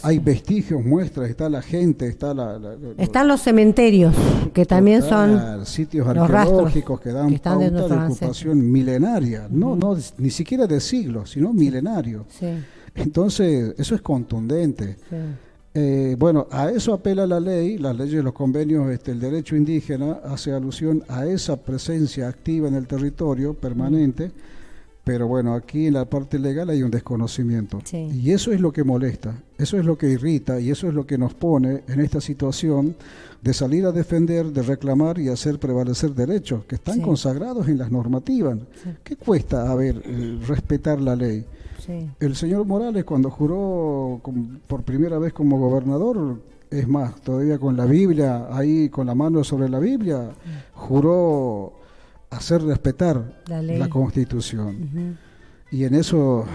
[0.03, 2.59] Hay vestigios, muestras, está la gente, está la...
[2.97, 4.13] Están los cementerios,
[4.53, 10.67] que también son sitios arqueológicos que dan pauta de ocupación milenaria, no, no ni siquiera
[10.67, 12.25] de siglos, sino milenario.
[12.95, 14.97] Entonces, eso es contundente.
[15.73, 19.55] Eh, bueno, a eso apela la ley, las leyes de los convenios, este, el derecho
[19.55, 24.31] indígena hace alusión a esa presencia activa en el territorio permanente,
[25.05, 27.79] pero bueno, aquí en la parte legal hay un desconocimiento.
[27.93, 31.07] Y eso es lo que molesta, eso es lo que irrita y eso es lo
[31.07, 32.95] que nos pone en esta situación
[33.41, 37.89] de salir a defender, de reclamar y hacer prevalecer derechos que están consagrados en las
[37.89, 38.59] normativas.
[39.03, 41.45] ¿Qué cuesta, a ver, eh, respetar la ley?
[42.19, 44.21] El señor Morales cuando juró
[44.67, 49.43] por primera vez como gobernador, es más, todavía con la Biblia, ahí con la mano
[49.43, 50.31] sobre la Biblia,
[50.73, 51.73] juró
[52.29, 55.17] hacer respetar la, Constitución.
[55.69, 56.45] Y en eso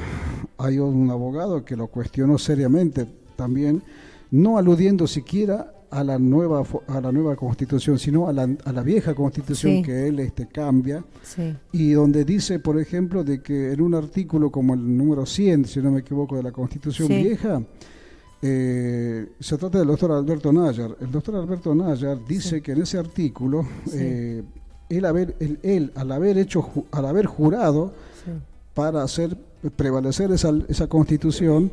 [0.59, 3.07] hay un abogado que lo cuestionó seriamente
[3.37, 3.83] también,
[4.31, 8.83] no aludiendo siquiera a la nueva a la nueva constitución sino a la, a la
[8.83, 11.05] vieja constitución que él este cambia.
[11.73, 15.81] Y donde dice por ejemplo de que en un artículo como el número 100 si
[15.81, 17.63] no me equivoco de la constitución vieja
[18.43, 20.97] eh, se trata del doctor Alberto Nayar.
[21.01, 24.43] El doctor Alberto Nayar dice que en ese artículo eh,
[24.89, 27.93] él haber él, al haber hecho al haber jurado
[28.75, 29.37] para hacer
[29.75, 31.73] prevalecer esa, esa constitución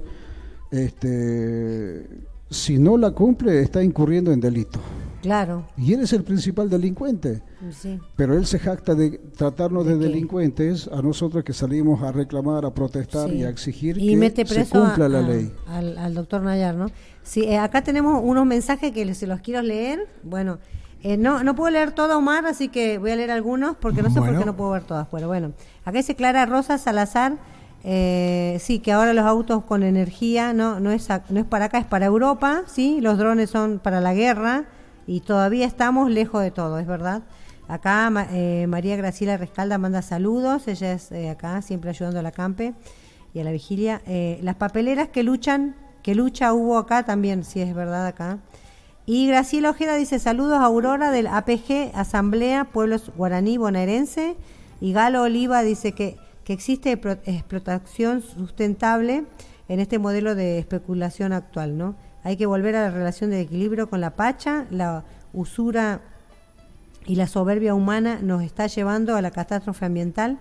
[0.72, 2.08] este
[2.54, 4.80] si no la cumple está incurriendo en delito.
[5.24, 5.66] Claro.
[5.78, 7.42] Y él es el principal delincuente.
[7.72, 7.98] Sí.
[8.18, 12.74] Pero él se jacta de tratarnos de, delincuentes a nosotros que salimos a reclamar, a
[12.74, 15.52] protestar y a exigir que se cumpla la ley.
[15.68, 16.88] Al, doctor Nayar, ¿no?
[17.24, 20.08] Sí, eh, acá tenemos unos mensajes que se los quiero leer.
[20.24, 20.60] Bueno,
[21.04, 24.10] eh, no, no puedo leer todo, Omar, así que voy a leer algunos porque no
[24.10, 25.08] sé por qué no puedo ver todas.
[25.10, 25.54] Pero bueno,
[25.86, 27.38] acá dice Clara Rosa Salazar.
[27.84, 31.80] Eh, sí, que ahora los autos con energía no, no, es, no es para acá,
[31.80, 34.66] es para Europa, sí, los drones son para la guerra
[35.06, 37.24] y todavía estamos lejos de todo, es verdad.
[37.68, 42.32] Acá eh, María Graciela Rescalda manda saludos, ella es eh, acá siempre ayudando a la
[42.32, 42.74] campe
[43.34, 44.02] y a la vigilia.
[44.42, 48.40] Las papeleras que luchan, que lucha hubo acá también, si es verdad acá.
[49.06, 54.38] Y Graciela Ojeda dice saludos a Aurora del APG Asamblea Pueblos Guaraní Bonaerense.
[54.80, 59.26] Y Galo Oliva dice que, que existe explotación sustentable
[59.68, 61.96] en este modelo de especulación actual, ¿no?
[62.24, 66.02] Hay que volver a la relación de equilibrio con la pacha, la usura
[67.06, 70.40] y la soberbia humana nos está llevando a la catástrofe ambiental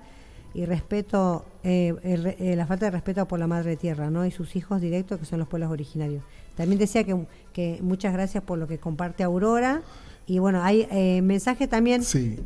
[0.54, 4.26] y respeto, eh, eh, la falta de respeto por la madre tierra ¿no?
[4.26, 6.22] y sus hijos directos que son los pueblos originarios.
[6.54, 9.82] También decía que, que muchas gracias por lo que comparte Aurora
[10.24, 12.02] y bueno, hay eh, mensaje también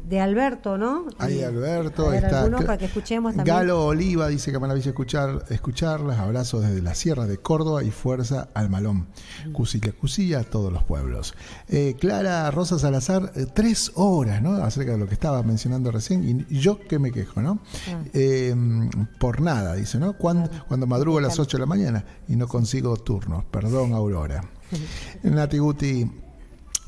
[0.08, 1.06] de Alberto, ¿no?
[1.18, 2.48] Hay Alberto, está.
[2.50, 3.54] para que escuchemos también.
[3.54, 6.18] Galo Oliva dice que maravilla escuchar, escucharlas.
[6.18, 9.08] Abrazos desde la Sierra de Córdoba y fuerza al malón.
[9.52, 11.34] Cusilla, cusilla a todos los pueblos.
[11.68, 14.52] Eh, Clara Rosa Salazar, eh, tres horas, ¿no?
[14.54, 16.46] Acerca de lo que estaba mencionando recién.
[16.48, 17.60] Y yo que me quejo, ¿no?
[17.88, 18.02] Ah.
[18.14, 20.14] Em, por nada, dice, ¿no?
[20.14, 23.44] Cuando, cuando madrugo a las 8 de la mañana y no consigo turnos.
[23.44, 24.42] Perdón, Aurora.
[25.22, 26.10] Nati Guti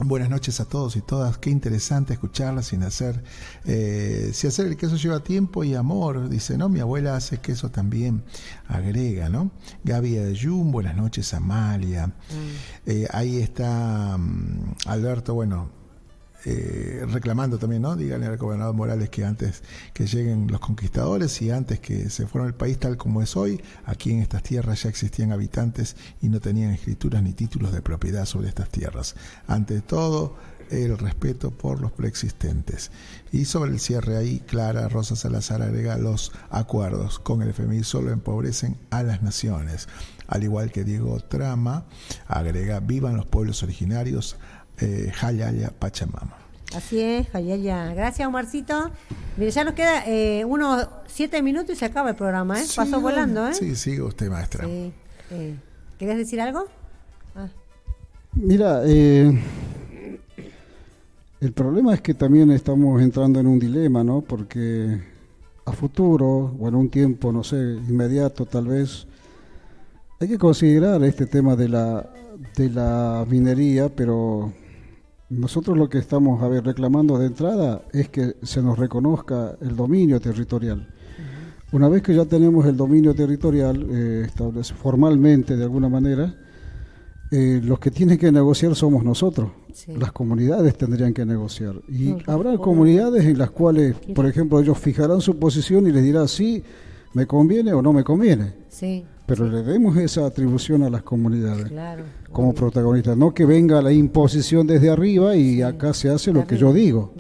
[0.01, 1.39] Buenas noches a todos y todas.
[1.39, 3.21] Qué interesante escucharla sin hacer.
[3.65, 6.69] Eh, si hacer el queso lleva tiempo y amor, dice, ¿no?
[6.69, 8.23] Mi abuela hace queso también,
[8.69, 9.51] agrega, ¿no?
[9.83, 12.07] Gaby Ayun, buenas noches, Amalia.
[12.07, 12.13] Mm.
[12.87, 15.69] Eh, ahí está mm, Alberto, bueno,
[16.45, 17.97] eh, reclamando también, ¿no?
[17.97, 19.63] Díganle al gobernador Morales que antes
[19.93, 23.61] que lleguen los conquistadores y antes que se fueran el país tal como es hoy,
[23.85, 28.25] aquí en estas tierras ya existían habitantes y no tenían escrituras ni títulos de propiedad
[28.25, 29.17] sobre estas tierras.
[29.47, 30.37] Ante todo,
[30.71, 32.91] el respeto por los preexistentes.
[33.33, 38.11] Y sobre el cierre ahí, Clara Rosa Salazar agrega los acuerdos con el FMI solo
[38.11, 39.89] empobrecen a las naciones.
[40.27, 41.87] Al igual que Diego Trama,
[42.27, 44.37] agrega, vivan los pueblos originarios,
[44.81, 46.37] eh, Jayaya Pachamama.
[46.75, 47.95] Así es, Jayaya.
[47.95, 48.91] Gracias, Omarcito.
[49.37, 52.65] Mire, ya nos queda eh, unos siete minutos y se acaba el programa, ¿eh?
[52.77, 53.55] Pasó volando, ¿eh?
[53.55, 54.67] Sí, sigue usted, maestra.
[54.67, 54.93] Sí.
[55.31, 55.57] Eh,
[55.99, 56.67] ¿Querías decir algo?
[57.35, 57.49] Ah.
[58.35, 59.33] Mira, eh,
[61.41, 64.21] el problema es que también estamos entrando en un dilema, ¿no?
[64.21, 65.01] Porque
[65.65, 69.07] a futuro, bueno, un tiempo, no sé, inmediato tal vez,
[70.21, 72.11] hay que considerar este tema de la,
[72.57, 74.53] de la minería, pero
[75.31, 79.77] nosotros lo que estamos a ver, reclamando de entrada es que se nos reconozca el
[79.77, 80.89] dominio territorial.
[81.71, 86.35] Una vez que ya tenemos el dominio territorial eh, establecido formalmente de alguna manera,
[87.31, 89.51] eh, los que tienen que negociar somos nosotros.
[89.89, 91.75] Las comunidades tendrían que negociar.
[91.89, 96.27] Y habrá comunidades en las cuales, por ejemplo, ellos fijarán su posición y les dirá
[96.27, 96.65] si
[97.13, 98.55] me conviene o no me conviene.
[98.71, 101.71] Sí pero le demos esa atribución a las comunidades
[102.33, 106.57] como protagonistas, no que venga la imposición desde arriba y acá se hace lo que
[106.57, 107.13] yo digo.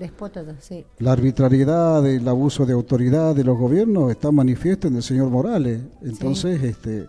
[0.61, 0.85] sí.
[0.99, 5.81] La arbitrariedad, el abuso de autoridad de los gobiernos está manifiesto en el señor Morales.
[6.03, 7.07] Entonces, este,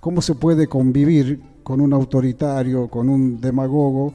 [0.00, 4.14] ¿cómo se puede convivir con un autoritario, con un demagogo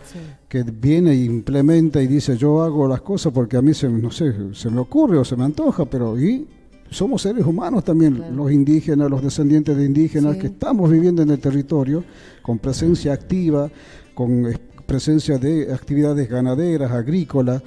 [0.49, 4.09] que viene e implementa y dice yo hago las cosas porque a mí se, no
[4.09, 6.47] sé, se me ocurre o se me antoja, pero ¿y
[6.89, 11.39] somos seres humanos también, los indígenas, los descendientes de indígenas que estamos viviendo en el
[11.39, 12.03] territorio,
[12.43, 13.71] con presencia activa,
[14.13, 14.53] con
[14.85, 17.63] presencia de actividades ganaderas, agrícolas.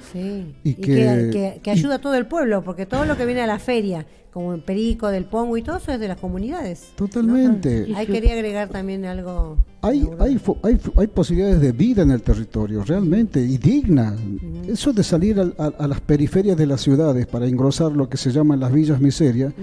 [0.63, 3.59] Y, que, que, ayuda a todo el pueblo, porque todo lo que viene a la
[3.59, 4.05] feria,
[4.37, 6.91] como el perico, del pongo y todo eso es de las comunidades.
[6.95, 7.87] Totalmente.
[7.95, 12.83] Ahí quería agregar también algo hay, hay, hay, hay, posibilidades de vida en el territorio,
[12.83, 14.15] realmente, y digna.
[14.67, 18.59] Eso de salir a, las periferias de las ciudades para engrosar lo que se llaman
[18.59, 19.53] las villas miserias,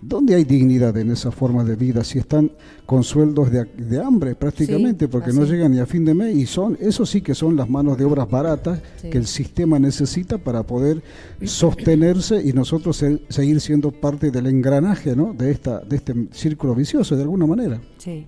[0.00, 2.04] ¿dónde hay dignidad en esa forma de vida?
[2.04, 2.52] Si están
[2.84, 6.76] con sueldos de, hambre prácticamente, porque no llegan ni a fin de mes, y son,
[6.80, 11.02] eso sí que son las manos de obras baratas que el sistema necesita para poder
[11.44, 15.32] sostenerse y nosotros seguir siendo parte del engranaje ¿no?
[15.34, 17.80] de, esta, de este círculo vicioso, de alguna manera.
[17.98, 18.26] Sí.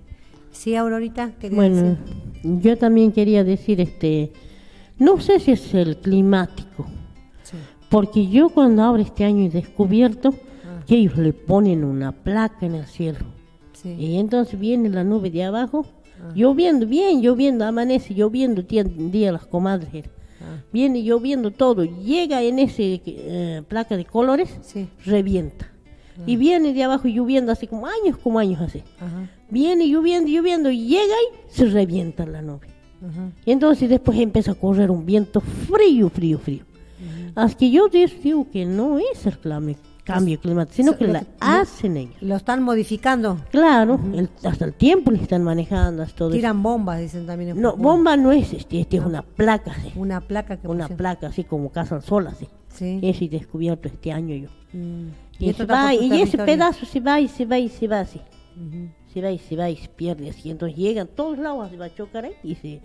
[0.51, 1.97] Sí, Aurorita, quería bueno,
[2.43, 4.31] yo también quería decir, este,
[4.97, 6.85] no sé si es el climático,
[7.89, 10.33] porque yo cuando abro este año he descubierto
[10.65, 10.81] ah.
[10.87, 13.19] que ellos le ponen una placa en el cielo.
[13.83, 15.85] Y entonces viene la nube de abajo
[16.21, 16.31] Ah.
[16.33, 20.05] Lloviendo, bien lloviendo, amanece lloviendo, día las comadres.
[20.41, 20.61] Ah.
[20.71, 24.49] Viene lloviendo todo, llega en ese eh, placa de colores,
[25.05, 25.71] revienta.
[26.25, 28.83] Y viene de abajo lloviendo así como años, como años así.
[29.49, 32.67] Viene lloviendo, lloviendo, y llega y se revienta la nube.
[33.45, 36.63] Y entonces después empieza a correr un viento frío, frío, frío.
[37.35, 39.37] Así que yo digo que no es el
[40.05, 42.15] cambio climático, sino que la hacen ellos.
[42.21, 43.37] Lo están modificando.
[43.51, 43.99] Claro,
[44.43, 46.03] hasta el tiempo le están manejando.
[46.03, 47.59] Hasta todo Tiran bombas, dicen también.
[47.59, 49.75] no, bomba no es, este, este es una placa.
[49.95, 52.47] Una placa que Una placa, así como casa al sol, así.
[52.69, 52.99] Sí.
[53.01, 54.49] Ese descubierto este año yo.
[54.73, 55.07] Mm.
[55.39, 58.21] Y, y, ese pedazo se va y se va y se va así.
[59.13, 60.49] Se va y se va y se pierde así.
[60.49, 62.81] Entonces llegan todos lados, se va a chocar ahí y se,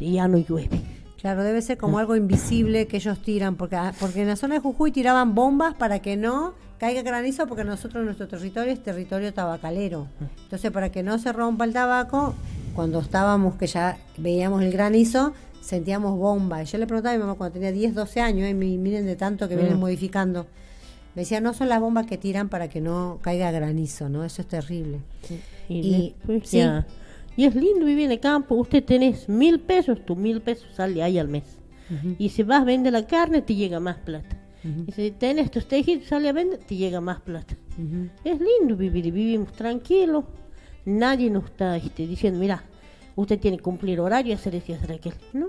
[0.00, 0.80] ya no llueve.
[1.20, 4.54] Claro, debe ser como algo invisible que ellos tiran, porque, ah, porque en la zona
[4.54, 9.32] de Jujuy tiraban bombas para que no caiga granizo, porque nosotros nuestro territorio es territorio
[9.32, 10.08] tabacalero.
[10.42, 12.34] Entonces, para que no se rompa el tabaco,
[12.74, 16.72] cuando estábamos, que ya veíamos el granizo, sentíamos bombas.
[16.72, 19.48] Yo le preguntaba a mi mamá cuando tenía 10, 12 años, y miren de tanto
[19.48, 19.80] que vienen mm.
[19.80, 20.48] modificando.
[21.14, 24.24] Me decía, no son las bombas que tiran para que no caiga granizo, ¿no?
[24.24, 25.00] Eso es terrible.
[25.68, 26.62] Y, ¿sí?
[27.36, 28.54] Y es lindo vivir en el campo.
[28.54, 31.44] Usted tenés mil pesos, tu mil pesos sale ahí al mes.
[32.18, 34.38] Y si vas a vender la carne, te llega más plata.
[34.86, 37.56] Y si tenés tus tejidos, sale a vender, te llega más plata.
[38.24, 40.24] Es lindo vivir, vivimos tranquilos.
[40.84, 42.64] Nadie nos está este, diciendo, mira,
[43.16, 45.16] usted tiene que cumplir horario, hacer esto y hacer aquello.
[45.34, 45.48] ¿no?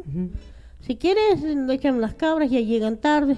[0.82, 3.38] Si quieres, le echan las cabras, ya llegan tarde.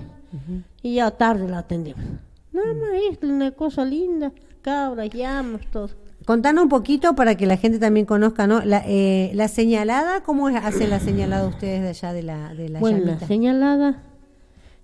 [0.81, 2.03] Y ya tarde la atendemos.
[2.51, 4.31] Nada más es una cosa linda.
[4.61, 5.89] Cabras, llamas, todo.
[6.25, 8.63] Contanos un poquito para que la gente también conozca, ¿no?
[8.65, 12.69] La, eh, la señalada, ¿cómo es, hacen la señalada ustedes de allá de la de
[12.69, 14.03] la Bueno, la señalada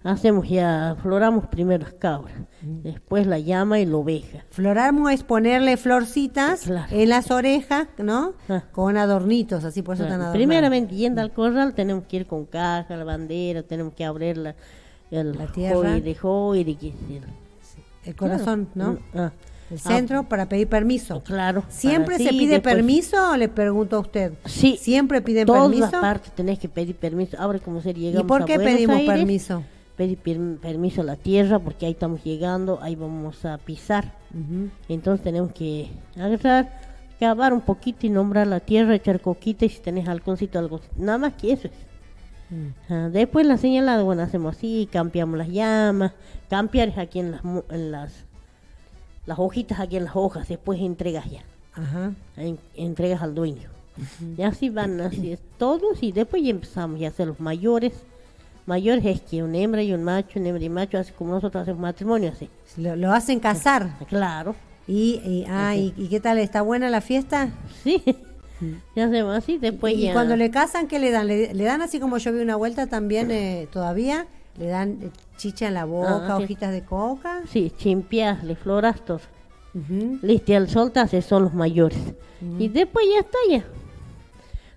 [0.03, 4.43] hacemos ya, floramos primero las cabras, después la llama y la oveja.
[4.49, 8.33] Floramos es ponerle florcitas en las orejas, ¿no?
[8.49, 8.63] Ah.
[8.71, 10.37] Con adornitos, así por eso están adornadas.
[10.37, 14.55] Primeramente, yendo al corral, tenemos que ir con caja, la bandera, tenemos que abrir la,
[15.11, 15.99] el la tierra.
[15.99, 16.65] de joy,
[18.05, 18.97] el corazón, ¿no?
[19.13, 19.31] Ah.
[19.69, 21.23] El centro para pedir permiso.
[21.23, 21.63] Claro.
[21.69, 24.33] ¿Siempre se pide permiso le pregunto a usted?
[24.45, 24.77] Sí.
[24.77, 25.87] ¿Siempre piden permiso?
[25.87, 27.37] Todas partes tenés que pedir permiso.
[27.39, 29.63] Ahora como se llegamos ¿Y por qué pedimos permiso?
[29.95, 34.13] Pedir permiso a la tierra porque ahí estamos llegando, ahí vamos a pisar.
[34.89, 36.69] Entonces tenemos que agarrar,
[37.17, 40.81] cavar un poquito y nombrar la tierra, echar coquita y si tenés halconcito, algo.
[40.97, 41.90] Nada más que eso es.
[43.11, 46.11] Después la señalada, bueno, hacemos así, cambiamos las llamas,
[46.49, 48.25] cambiar es aquí en las, en las
[49.25, 51.43] las hojitas aquí en las hojas, después entregas ya.
[51.73, 52.13] Ajá.
[52.75, 53.69] entregas al dueño.
[54.37, 57.93] Y así van, así es todos, y después ya empezamos ya a hacer los mayores.
[58.65, 61.63] Mayores es que una hembra y un macho, una hembra y macho, así como nosotros
[61.63, 62.49] hacemos matrimonio, así.
[62.77, 63.97] Lo, hacen casar.
[64.07, 64.55] Claro.
[64.87, 66.37] Y, y, ah, y, qué tal?
[66.39, 67.49] ¿Está buena la fiesta?
[67.83, 68.03] Sí.
[68.95, 70.09] Ya hacemos así, después y, ya...
[70.11, 71.27] Y cuando le casan, ¿qué le dan?
[71.27, 74.27] ¿Le, dan así como yo vi una vuelta también eh, todavía?
[74.57, 77.41] Le dan eh, chicha en la boca, ah, hojitas de coca.
[77.49, 79.21] Sí, chimpias, le floras todo.
[79.73, 80.19] Uh
[80.53, 81.99] al soltas, son los mayores.
[82.59, 83.63] Y después ya está ya.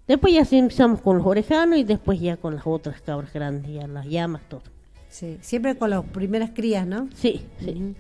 [0.07, 3.87] Después ya empezamos con los orejanos y después ya con las otras cabras grandes, ya
[3.87, 4.62] las llamas, todo.
[5.09, 7.09] Sí, siempre con las primeras crías, ¿no?
[7.14, 7.95] Sí, sí.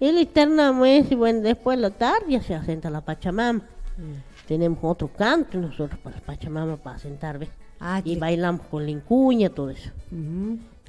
[0.00, 3.62] Y la eterna y bueno, después de la tarde ya se asenta la Pachamama.
[3.98, 4.46] Mm.
[4.46, 7.50] Tenemos otro canto nosotros para Pachamama para sentar, ¿ves?
[7.80, 9.90] Ah, y bailamos con la incuña, todo eso.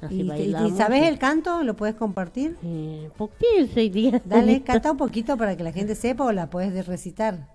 [0.08, 1.62] ¿Y, sabes el canto?
[1.62, 2.56] ¿Lo puedes compartir?
[2.62, 4.22] Eh, qué seis días.
[4.24, 7.48] Dale, canta un poquito para que la gente sepa o la puedes recitar.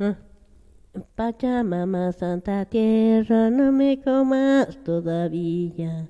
[0.00, 0.16] Ah.
[1.14, 6.08] Pachamama, Santa Tierra, no me comas todavía.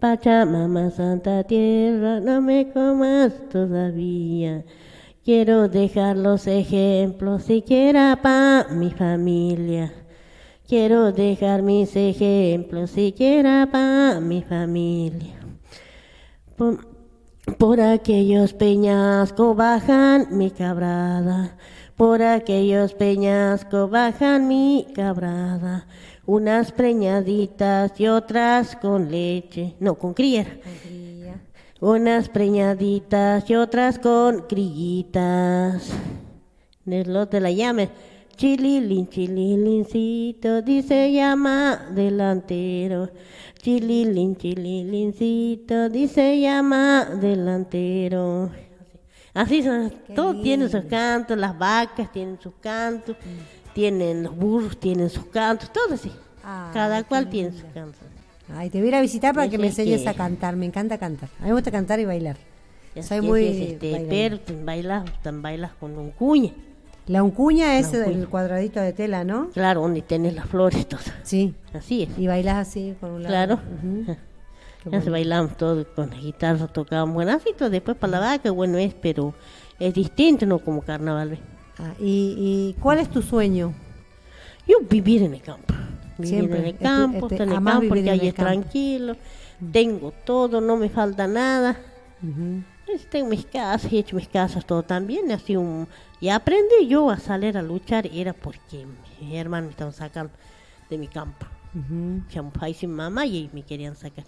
[0.00, 4.64] Pachamama, Santa Tierra, no me comas todavía.
[5.24, 9.90] Quiero dejar los ejemplos siquiera para mi familia.
[10.68, 15.40] Quiero dejar mis ejemplos siquiera para mi familia.
[17.58, 21.56] Por, aquellos peñascos bajan mi cabrada.
[21.96, 25.86] Por aquellos peñascos bajan mi cabrada.
[26.26, 29.74] Unas preñaditas y otras con leche.
[29.80, 30.60] No, con cría.
[31.84, 35.90] Unas preñaditas y otras con crillitas.
[36.86, 37.90] lo te la llame.
[38.36, 43.10] Chililín, chililincito, dice llama delantero.
[43.60, 48.50] Chililín, chililincito, dice llama delantero.
[49.34, 53.14] Así son, todos tienen sus cantos, las vacas tienen sus cantos,
[53.74, 56.10] tienen los burros, tienen sus cantos, todo así.
[56.72, 58.13] Cada cual tiene sus cantos.
[58.52, 60.98] Ay, te voy a ir a visitar para que me enseñes a cantar, me encanta
[60.98, 61.28] cantar.
[61.40, 62.36] A mí me gusta cantar y bailar.
[63.02, 63.44] Soy muy...
[63.44, 66.52] Este, pero bailas, bailas con un cuña.
[67.06, 69.50] La uncuña es el cuadradito de tela, ¿no?
[69.50, 71.12] Claro, donde tenés las flores todas.
[71.22, 71.54] Sí.
[71.74, 72.18] Así es.
[72.18, 73.32] Y bailas así con un lado.
[73.32, 73.60] Claro.
[74.90, 77.70] Ya se bailamos todo con la guitarra, tocaban buenas y todo.
[77.70, 79.32] Después para la vaca, bueno es, pero
[79.78, 81.38] es distinto, no como carnaval.
[81.78, 83.74] Ah, ¿y, cuál es tu sueño?
[84.66, 85.74] Yo vivir en el campo.
[86.18, 89.16] Vivir en el campo, estar en el campo, porque ahí es tranquilo.
[89.60, 89.70] Mm.
[89.70, 91.76] Tengo todo, no me falta nada.
[93.10, 95.30] Tengo mis casas, he hecho mis casas todo también.
[95.32, 95.88] Así un...
[96.20, 98.86] Y aprendí yo a salir a luchar, era porque
[99.20, 100.32] mis hermanos me estaban sacando
[100.88, 101.46] de mi campo.
[101.74, 102.74] Uh -huh.
[102.74, 104.24] sin mamá y me querían sacar.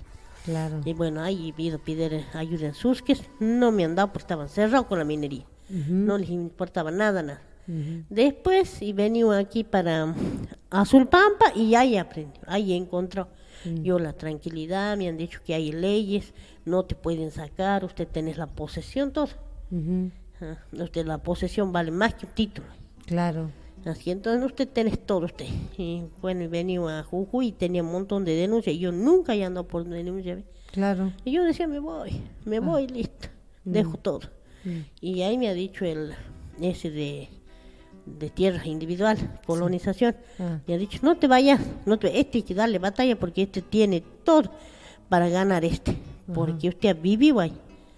[0.84, 4.86] Y bueno, ahí pido pedir ayuda en Susques, no me han dado porque estaban cerrados
[4.86, 5.44] con la minería.
[5.68, 7.42] No les importaba nada, nada.
[8.08, 10.14] Después y venido aquí para
[10.70, 13.28] Azul Pampa y ahí aprendí, ahí encontró
[13.82, 16.32] yo la tranquilidad, me han dicho que hay leyes,
[16.64, 19.28] no te pueden sacar, usted tenés la posesión, todo.
[20.40, 22.68] Ah, usted la posesión vale más que un título.
[23.06, 23.50] Claro.
[23.84, 25.46] Así entonces usted tenés todo usted.
[25.78, 28.74] Y bueno, y venía a Jujuy y tenía un montón de denuncias.
[28.74, 30.42] Y yo nunca he andado por denuncia.
[30.72, 31.12] Claro.
[31.24, 32.60] Y yo decía, me voy, me ah.
[32.60, 33.28] voy, listo.
[33.64, 33.72] Mm.
[33.72, 34.20] Dejo todo.
[34.64, 34.80] Mm.
[35.00, 36.14] Y ahí me ha dicho el
[36.60, 37.28] ese de,
[38.06, 40.16] de tierra individual, colonización.
[40.38, 40.60] Ah.
[40.66, 43.62] Me ha dicho, no te vayas, no te, este hay que darle batalla porque este
[43.62, 44.50] tiene todo
[45.08, 45.96] para ganar este.
[46.32, 47.52] Porque usted ha vivido ahí.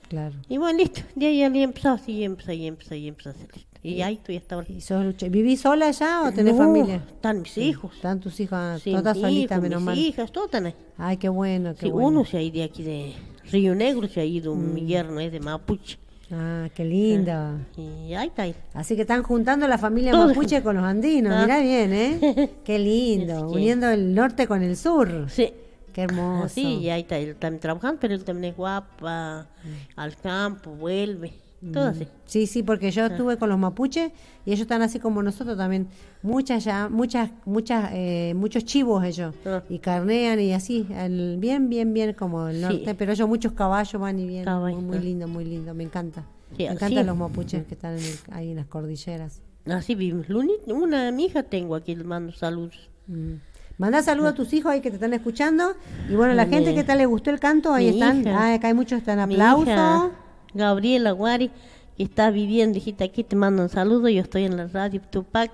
[0.09, 0.35] Claro.
[0.49, 1.01] Y bueno, listo.
[1.15, 3.69] De ahí ya empezó así, empezó, y empezó, y empezó a hacer listo.
[3.83, 4.67] Y ahí estoy hasta ahora.
[4.69, 6.97] ¿Y ¿Vivís sola ya o tenés familia?
[6.97, 7.95] Están mis hijos.
[7.95, 10.75] Están tus hijas, todas solitas, menos mis hijas, todas están ahí.
[10.97, 12.09] Ay, qué bueno, qué sí, bueno.
[12.09, 13.15] uno se ha ido de aquí de
[13.51, 14.75] Río Negro, se ha ido, mm.
[14.75, 15.99] mi yerno es de Mapuche.
[16.31, 17.57] Ah, qué linda.
[17.57, 18.43] Ah, y ahí está.
[18.43, 18.55] Ahí.
[18.74, 21.43] Así que están juntando la familia mapuche con los andinos, ah.
[21.43, 22.51] mirá bien, ¿eh?
[22.64, 25.26] Qué lindo, uniendo el norte con el sur.
[25.29, 25.53] Sí.
[25.93, 26.51] Qué hermoso.
[26.51, 30.01] Sí, y ahí está, él también trabajando, pero él también es guapa, mm.
[30.01, 31.33] al campo, vuelve.
[31.73, 32.07] Todo así.
[32.25, 33.07] Sí, sí, porque yo ah.
[33.07, 34.13] estuve con los mapuches
[34.45, 35.89] y ellos están así como nosotros también.
[36.23, 39.35] Muchas ya, muchas, muchas, eh, muchos chivos ellos.
[39.45, 39.63] Ah.
[39.69, 42.95] Y carnean y así, el, bien, bien, bien como el norte.
[42.95, 44.45] Pero ellos muchos caballos van y bien.
[44.49, 46.25] Muy, lindo, muy lindo, me encanta.
[46.57, 47.99] me encantan los mapuches que están
[48.31, 49.43] ahí en las cordilleras.
[49.67, 50.29] Así vivimos.
[50.69, 52.89] Una mi hija tengo aquí, le mando saludos.
[53.07, 53.35] Mm.
[53.79, 55.75] Manda saludos a tus hijos ahí que te están escuchando.
[56.11, 58.27] Y bueno, la gente que tal le gustó el canto, ahí están.
[58.27, 60.11] Ah, acá hay muchos están aplausos.
[60.59, 61.51] Gabriela Guari,
[61.97, 65.51] que está viviendo, dijiste aquí te mando un saludo, yo estoy en la radio Tupac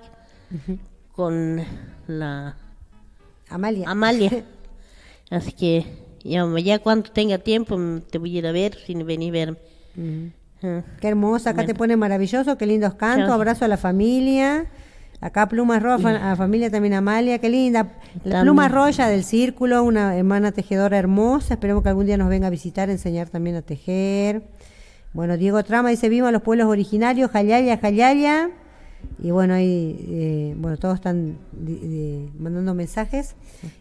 [1.12, 1.62] con
[2.06, 2.56] la
[3.48, 3.88] Amalia.
[3.88, 4.44] Amalia.
[5.30, 5.86] Así que
[6.24, 7.78] ya, ya cuando tenga tiempo
[8.10, 9.58] te voy a ir a ver, sin venir a verme.
[10.62, 10.82] Ah.
[11.00, 14.66] Qué hermosa, acá te pone maravilloso, qué lindos cantos, abrazo a la familia.
[15.20, 17.92] Acá Pluma Roja, a la familia también Amalia, qué linda.
[18.24, 21.54] La Pluma Roya del Círculo, una hermana tejedora hermosa.
[21.54, 24.42] Esperemos que algún día nos venga a visitar, enseñar también a tejer.
[25.14, 28.50] Bueno, Diego Trama dice, viva los pueblos originarios, Jayaya, Jayaya.
[29.22, 31.38] Y bueno, ahí, eh, bueno, todos están
[32.36, 33.36] mandando mensajes.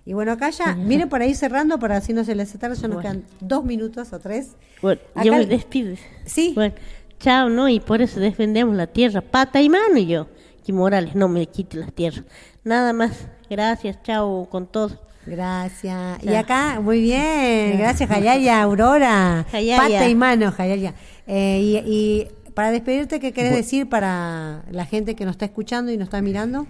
[0.06, 2.88] Y bueno, acá ya, miren por ahí cerrando para así no se les tarde, ya
[2.88, 4.52] nos quedan dos minutos o tres.
[4.82, 5.96] Bueno, yo me despido.
[6.26, 6.52] Sí.
[6.54, 6.76] Bueno,
[7.20, 7.68] chao, ¿no?
[7.68, 10.28] Y por eso defendemos la tierra, pata y mano y yo.
[10.64, 12.24] Que Morales no me quite la tierra.
[12.64, 13.28] Nada más.
[13.50, 15.00] Gracias, chao con todo.
[15.26, 16.24] Gracias.
[16.24, 17.78] Y acá, muy bien.
[17.78, 19.46] Gracias, Jayaya, Aurora.
[19.50, 20.94] Pata y mano, Jayaya.
[21.28, 25.98] Eh, y, para despedirte, ¿qué querés decir para la gente que nos está escuchando y
[25.98, 26.68] nos está mirando?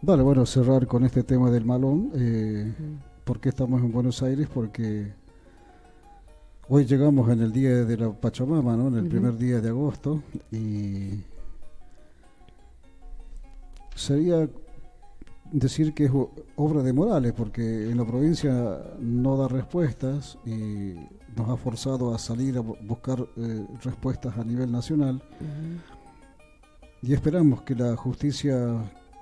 [0.00, 2.10] Vale, bueno, cerrar con este tema del malón.
[2.14, 2.72] Eh,
[3.24, 4.48] ¿Por qué estamos en Buenos Aires?
[4.52, 5.12] Porque
[6.68, 8.88] hoy llegamos en el día de la Pachamama, ¿no?
[8.88, 10.22] En el primer día de agosto.
[10.50, 11.24] Y
[13.94, 14.48] sería
[15.50, 16.12] decir que es
[16.56, 20.94] obra de Morales, porque en la provincia no da respuestas y
[21.38, 25.22] nos ha forzado a salir a buscar eh, respuestas a nivel nacional.
[27.00, 28.56] Y esperamos que la justicia,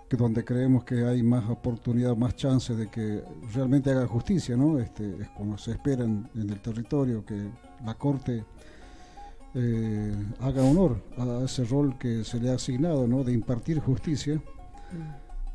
[0.09, 4.79] que donde creemos que hay más oportunidad, más chance de que realmente haga justicia, ¿no?
[4.79, 7.49] Este, es como se espera en, el territorio, que
[7.85, 8.45] la Corte
[9.55, 13.23] eh, haga honor a ese rol que se le ha asignado, ¿no?
[13.25, 14.41] De impartir justicia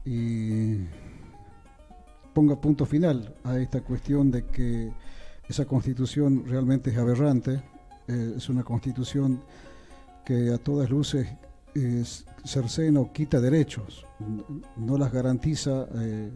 [0.06, 0.78] y
[2.34, 4.92] ponga punto final a esta cuestión de que
[5.52, 7.62] esa constitución realmente es aberrante,
[8.08, 9.44] eh, es una constitución
[10.26, 11.28] que a todas luces
[11.76, 14.06] es, cercena o quita derechos,
[14.78, 16.32] no las garantiza, eh,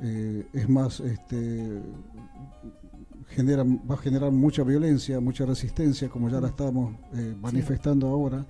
[0.00, 1.80] eh, es más, este,
[3.28, 6.94] genera, va a generar mucha violencia, mucha resistencia, como ya la estamos
[7.40, 8.46] manifestando ahora.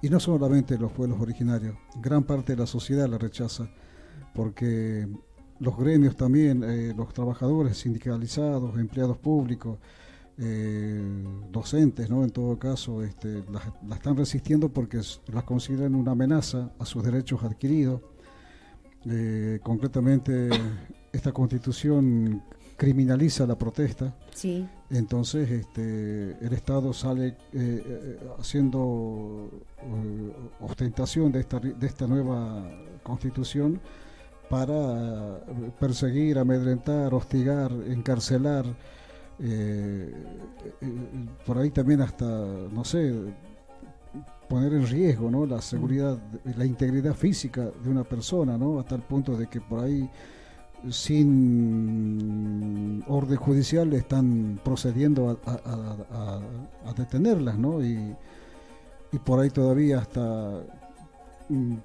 [0.00, 3.68] Y no solamente los pueblos originarios, gran parte de la sociedad la rechaza,
[4.34, 5.08] porque
[5.60, 9.78] los gremios también, eh, los trabajadores sindicalizados, empleados públicos,
[10.36, 11.00] eh,
[11.52, 12.24] docentes, ¿no?
[12.24, 13.62] En todo caso, este, las,
[13.96, 15.00] están resistiendo porque
[15.32, 18.00] las consideran una amenaza a sus derechos adquiridos.
[19.08, 20.48] Eh, concretamente,
[21.12, 22.42] esta constitución
[22.76, 24.16] criminaliza la protesta.
[24.34, 24.68] Sí.
[24.90, 29.48] Entonces, este, el Estado sale eh, haciendo
[30.60, 32.68] ostentación de esta, de esta nueva
[33.04, 33.80] constitución
[34.54, 35.40] para
[35.80, 38.64] perseguir, amedrentar, hostigar, encarcelar,
[39.40, 40.14] eh,
[40.80, 40.92] eh,
[41.44, 43.12] por ahí también hasta, no sé,
[44.48, 45.44] poner en riesgo ¿no?
[45.44, 46.16] la seguridad,
[46.56, 48.78] la integridad física de una persona, ¿no?
[48.78, 50.08] hasta el punto de que por ahí
[50.88, 51.32] sin
[53.08, 56.40] orden judicial están procediendo a,
[56.96, 57.84] detenerlas, ¿no?
[57.84, 58.14] Y,
[59.24, 60.60] por ahí todavía hasta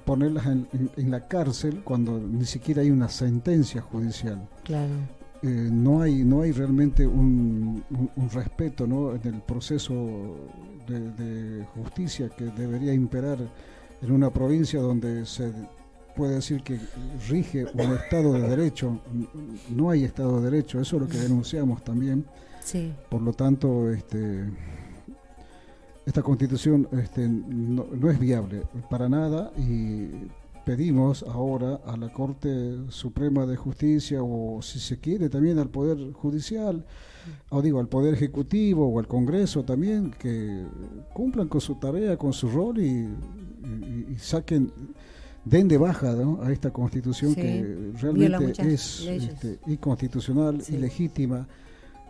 [0.06, 4.48] ponerlas en, en, la cárcel cuando ni siquiera hay una sentencia judicial.
[4.64, 4.94] Claro.
[5.42, 7.82] Eh, no hay no hay realmente un,
[8.34, 9.16] respeto ¿no?
[9.16, 10.36] en el proceso
[10.86, 13.38] de, justicia que debería imperar
[14.02, 15.54] en una provincia donde se
[16.16, 16.78] puede decir que
[17.30, 19.00] rige un Estado de Derecho.
[19.70, 22.26] No hay Estado de Derecho, eso es lo que denunciamos también.
[22.62, 22.92] Sí.
[23.10, 24.46] Por lo tanto, este,
[26.10, 30.08] esta constitución este, no, no es viable para nada y
[30.66, 36.12] pedimos ahora a la Corte Suprema de Justicia o si se quiere también al Poder
[36.14, 36.84] Judicial,
[37.50, 40.66] o digo al Poder Ejecutivo o al Congreso también, que
[41.14, 43.08] cumplan con su tarea, con su rol y,
[44.18, 44.72] saquen,
[45.46, 51.48] den de baja a esta constitución que realmente es este, inconstitucional, ilegítima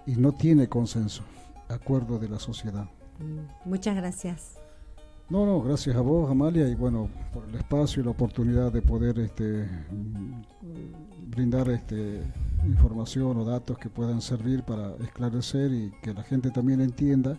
[0.06, 1.24] y no tiene consenso,
[1.68, 2.90] acuerdo de la sociedad.
[3.20, 4.56] Mm, muchas gracias.
[5.30, 8.82] No, no, gracias a vos, Amalia, y bueno, por el espacio y la oportunidad de
[8.82, 9.68] poder este,
[11.28, 12.24] brindar este,
[12.66, 17.38] información o datos que puedan servir para esclarecer y que la gente también entienda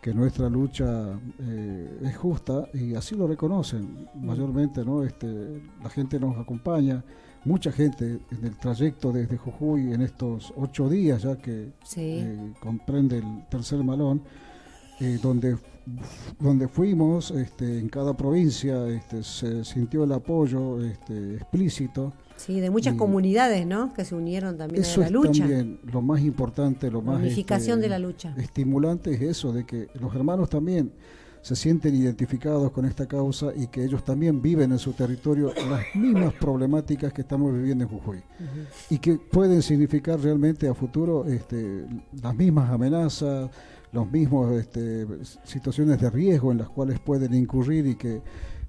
[0.00, 5.02] que nuestra lucha eh, es justa y así lo reconocen mayormente, ¿no?
[5.02, 7.04] Este, la gente nos acompaña,
[7.44, 13.18] mucha gente en el trayecto desde Jujuy en estos ocho días ya que eh, comprende
[13.18, 14.22] el tercer malón,
[15.00, 15.56] eh, donde
[16.38, 22.12] donde fuimos, este, en cada provincia este, se sintió el apoyo este, explícito.
[22.36, 23.92] Sí, de muchas comunidades, ¿no?
[23.94, 25.40] Que se unieron también a la lucha.
[25.40, 28.32] también lo más importante, lo más Unificación de la lucha.
[28.36, 30.92] estimulante es eso, de que los hermanos también
[31.40, 35.82] se sienten identificados con esta causa y que ellos también viven en su territorio las
[35.94, 38.22] mismas problemáticas que estamos viviendo en Jujuy
[38.90, 41.86] y que pueden significar realmente a futuro este,
[42.22, 43.50] las mismas amenazas,
[43.92, 45.06] los mismos este,
[45.44, 48.22] situaciones de riesgo en las cuales pueden incurrir y que,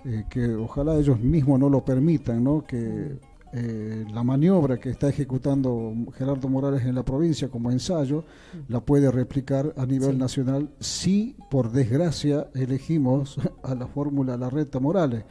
[0.05, 2.63] eh, que ojalá ellos mismos no lo permitan, ¿no?
[2.63, 3.17] que
[3.51, 8.23] eh, la maniobra que está ejecutando Gerardo Morales en la provincia como ensayo
[8.67, 15.23] la puede replicar a nivel nacional si por desgracia elegimos a la fórmula Larreta Morales.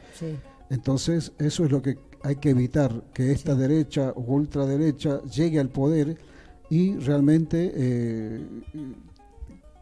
[0.69, 5.69] Entonces eso es lo que hay que evitar, que esta derecha o ultraderecha llegue al
[5.69, 6.17] poder
[6.69, 8.45] y realmente eh,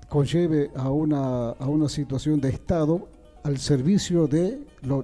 [0.10, 3.08] conlleve a una, a una situación de Estado
[3.44, 4.60] al servicio de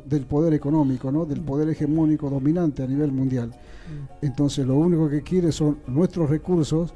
[0.06, 1.26] del poder económico, ¿no?
[1.26, 3.50] del poder hegemónico dominante a nivel mundial.
[3.50, 4.26] Mm.
[4.26, 6.94] Entonces lo único que quiere son nuestros recursos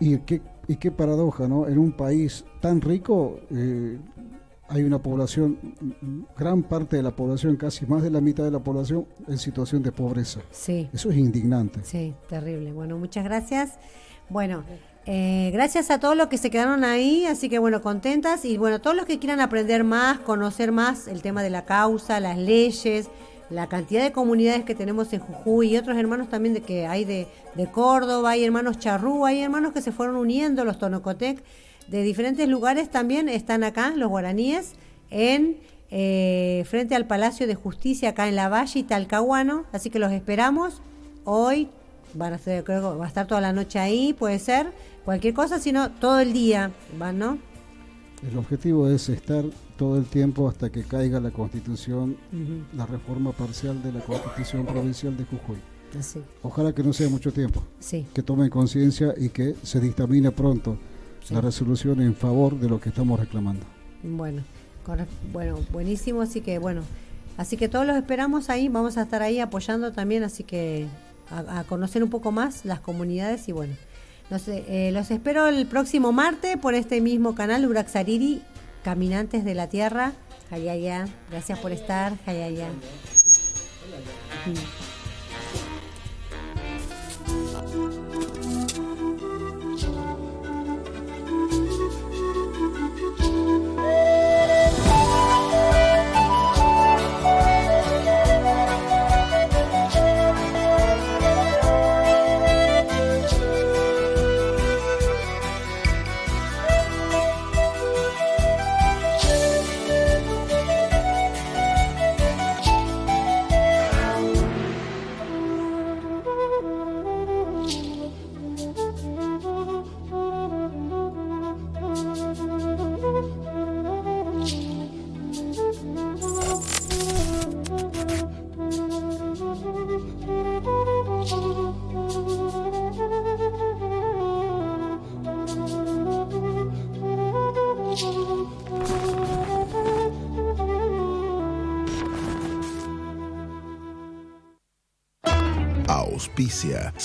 [0.00, 1.68] y, qué, y qué paradoja, ¿no?
[1.68, 3.98] En un país tan rico eh,
[4.68, 5.58] hay una población,
[6.36, 9.82] gran parte de la población, casi más de la mitad de la población, en situación
[9.82, 10.40] de pobreza.
[10.50, 10.88] Sí.
[10.92, 11.80] Eso es indignante.
[11.84, 12.72] Sí, terrible.
[12.72, 13.74] Bueno, muchas gracias.
[14.30, 14.64] Bueno.
[15.06, 18.44] Eh, gracias a todos los que se quedaron ahí, así que bueno, contentas.
[18.44, 22.20] Y bueno, todos los que quieran aprender más, conocer más el tema de la causa,
[22.20, 23.10] las leyes,
[23.50, 27.04] la cantidad de comunidades que tenemos en Jujuy y otros hermanos también de que hay
[27.04, 27.28] de,
[27.72, 31.42] Córdoba, hay hermanos charrú, hay hermanos que se fueron uniendo, los tonocotec,
[31.88, 34.72] de diferentes lugares también están acá, los guaraníes,
[35.10, 35.58] en
[35.90, 40.10] eh, frente al Palacio de Justicia acá en La Valle y Talcahuano, así que los
[40.12, 40.82] esperamos
[41.24, 41.68] hoy,
[42.14, 44.72] van a creo va a estar toda la noche ahí, puede ser
[45.04, 47.38] cualquier cosa, sino todo el día, ¿van, no?
[48.28, 49.44] El objetivo es estar
[49.76, 52.16] todo el tiempo hasta que caiga la constitución,
[52.74, 55.58] la reforma parcial de la constitución provincial de Jujuy.
[56.42, 57.62] Ojalá que no sea mucho tiempo.
[57.78, 58.06] Sí.
[58.14, 60.78] Que tomen conciencia y que se dictamine pronto
[61.30, 63.64] la resolución en favor de lo que estamos reclamando.
[64.02, 64.42] Bueno,
[65.32, 66.82] bueno, buenísimo, así que bueno,
[67.36, 70.86] así que todos los esperamos ahí, vamos a estar ahí apoyando también, así que
[71.30, 73.74] a, a conocer un poco más las comunidades y bueno.
[74.30, 78.42] Los, eh, los espero el próximo martes por este mismo canal, Uraxariri,
[78.82, 80.12] Caminantes de la Tierra.
[80.50, 82.68] Hayaya, gracias por estar, Hayaya.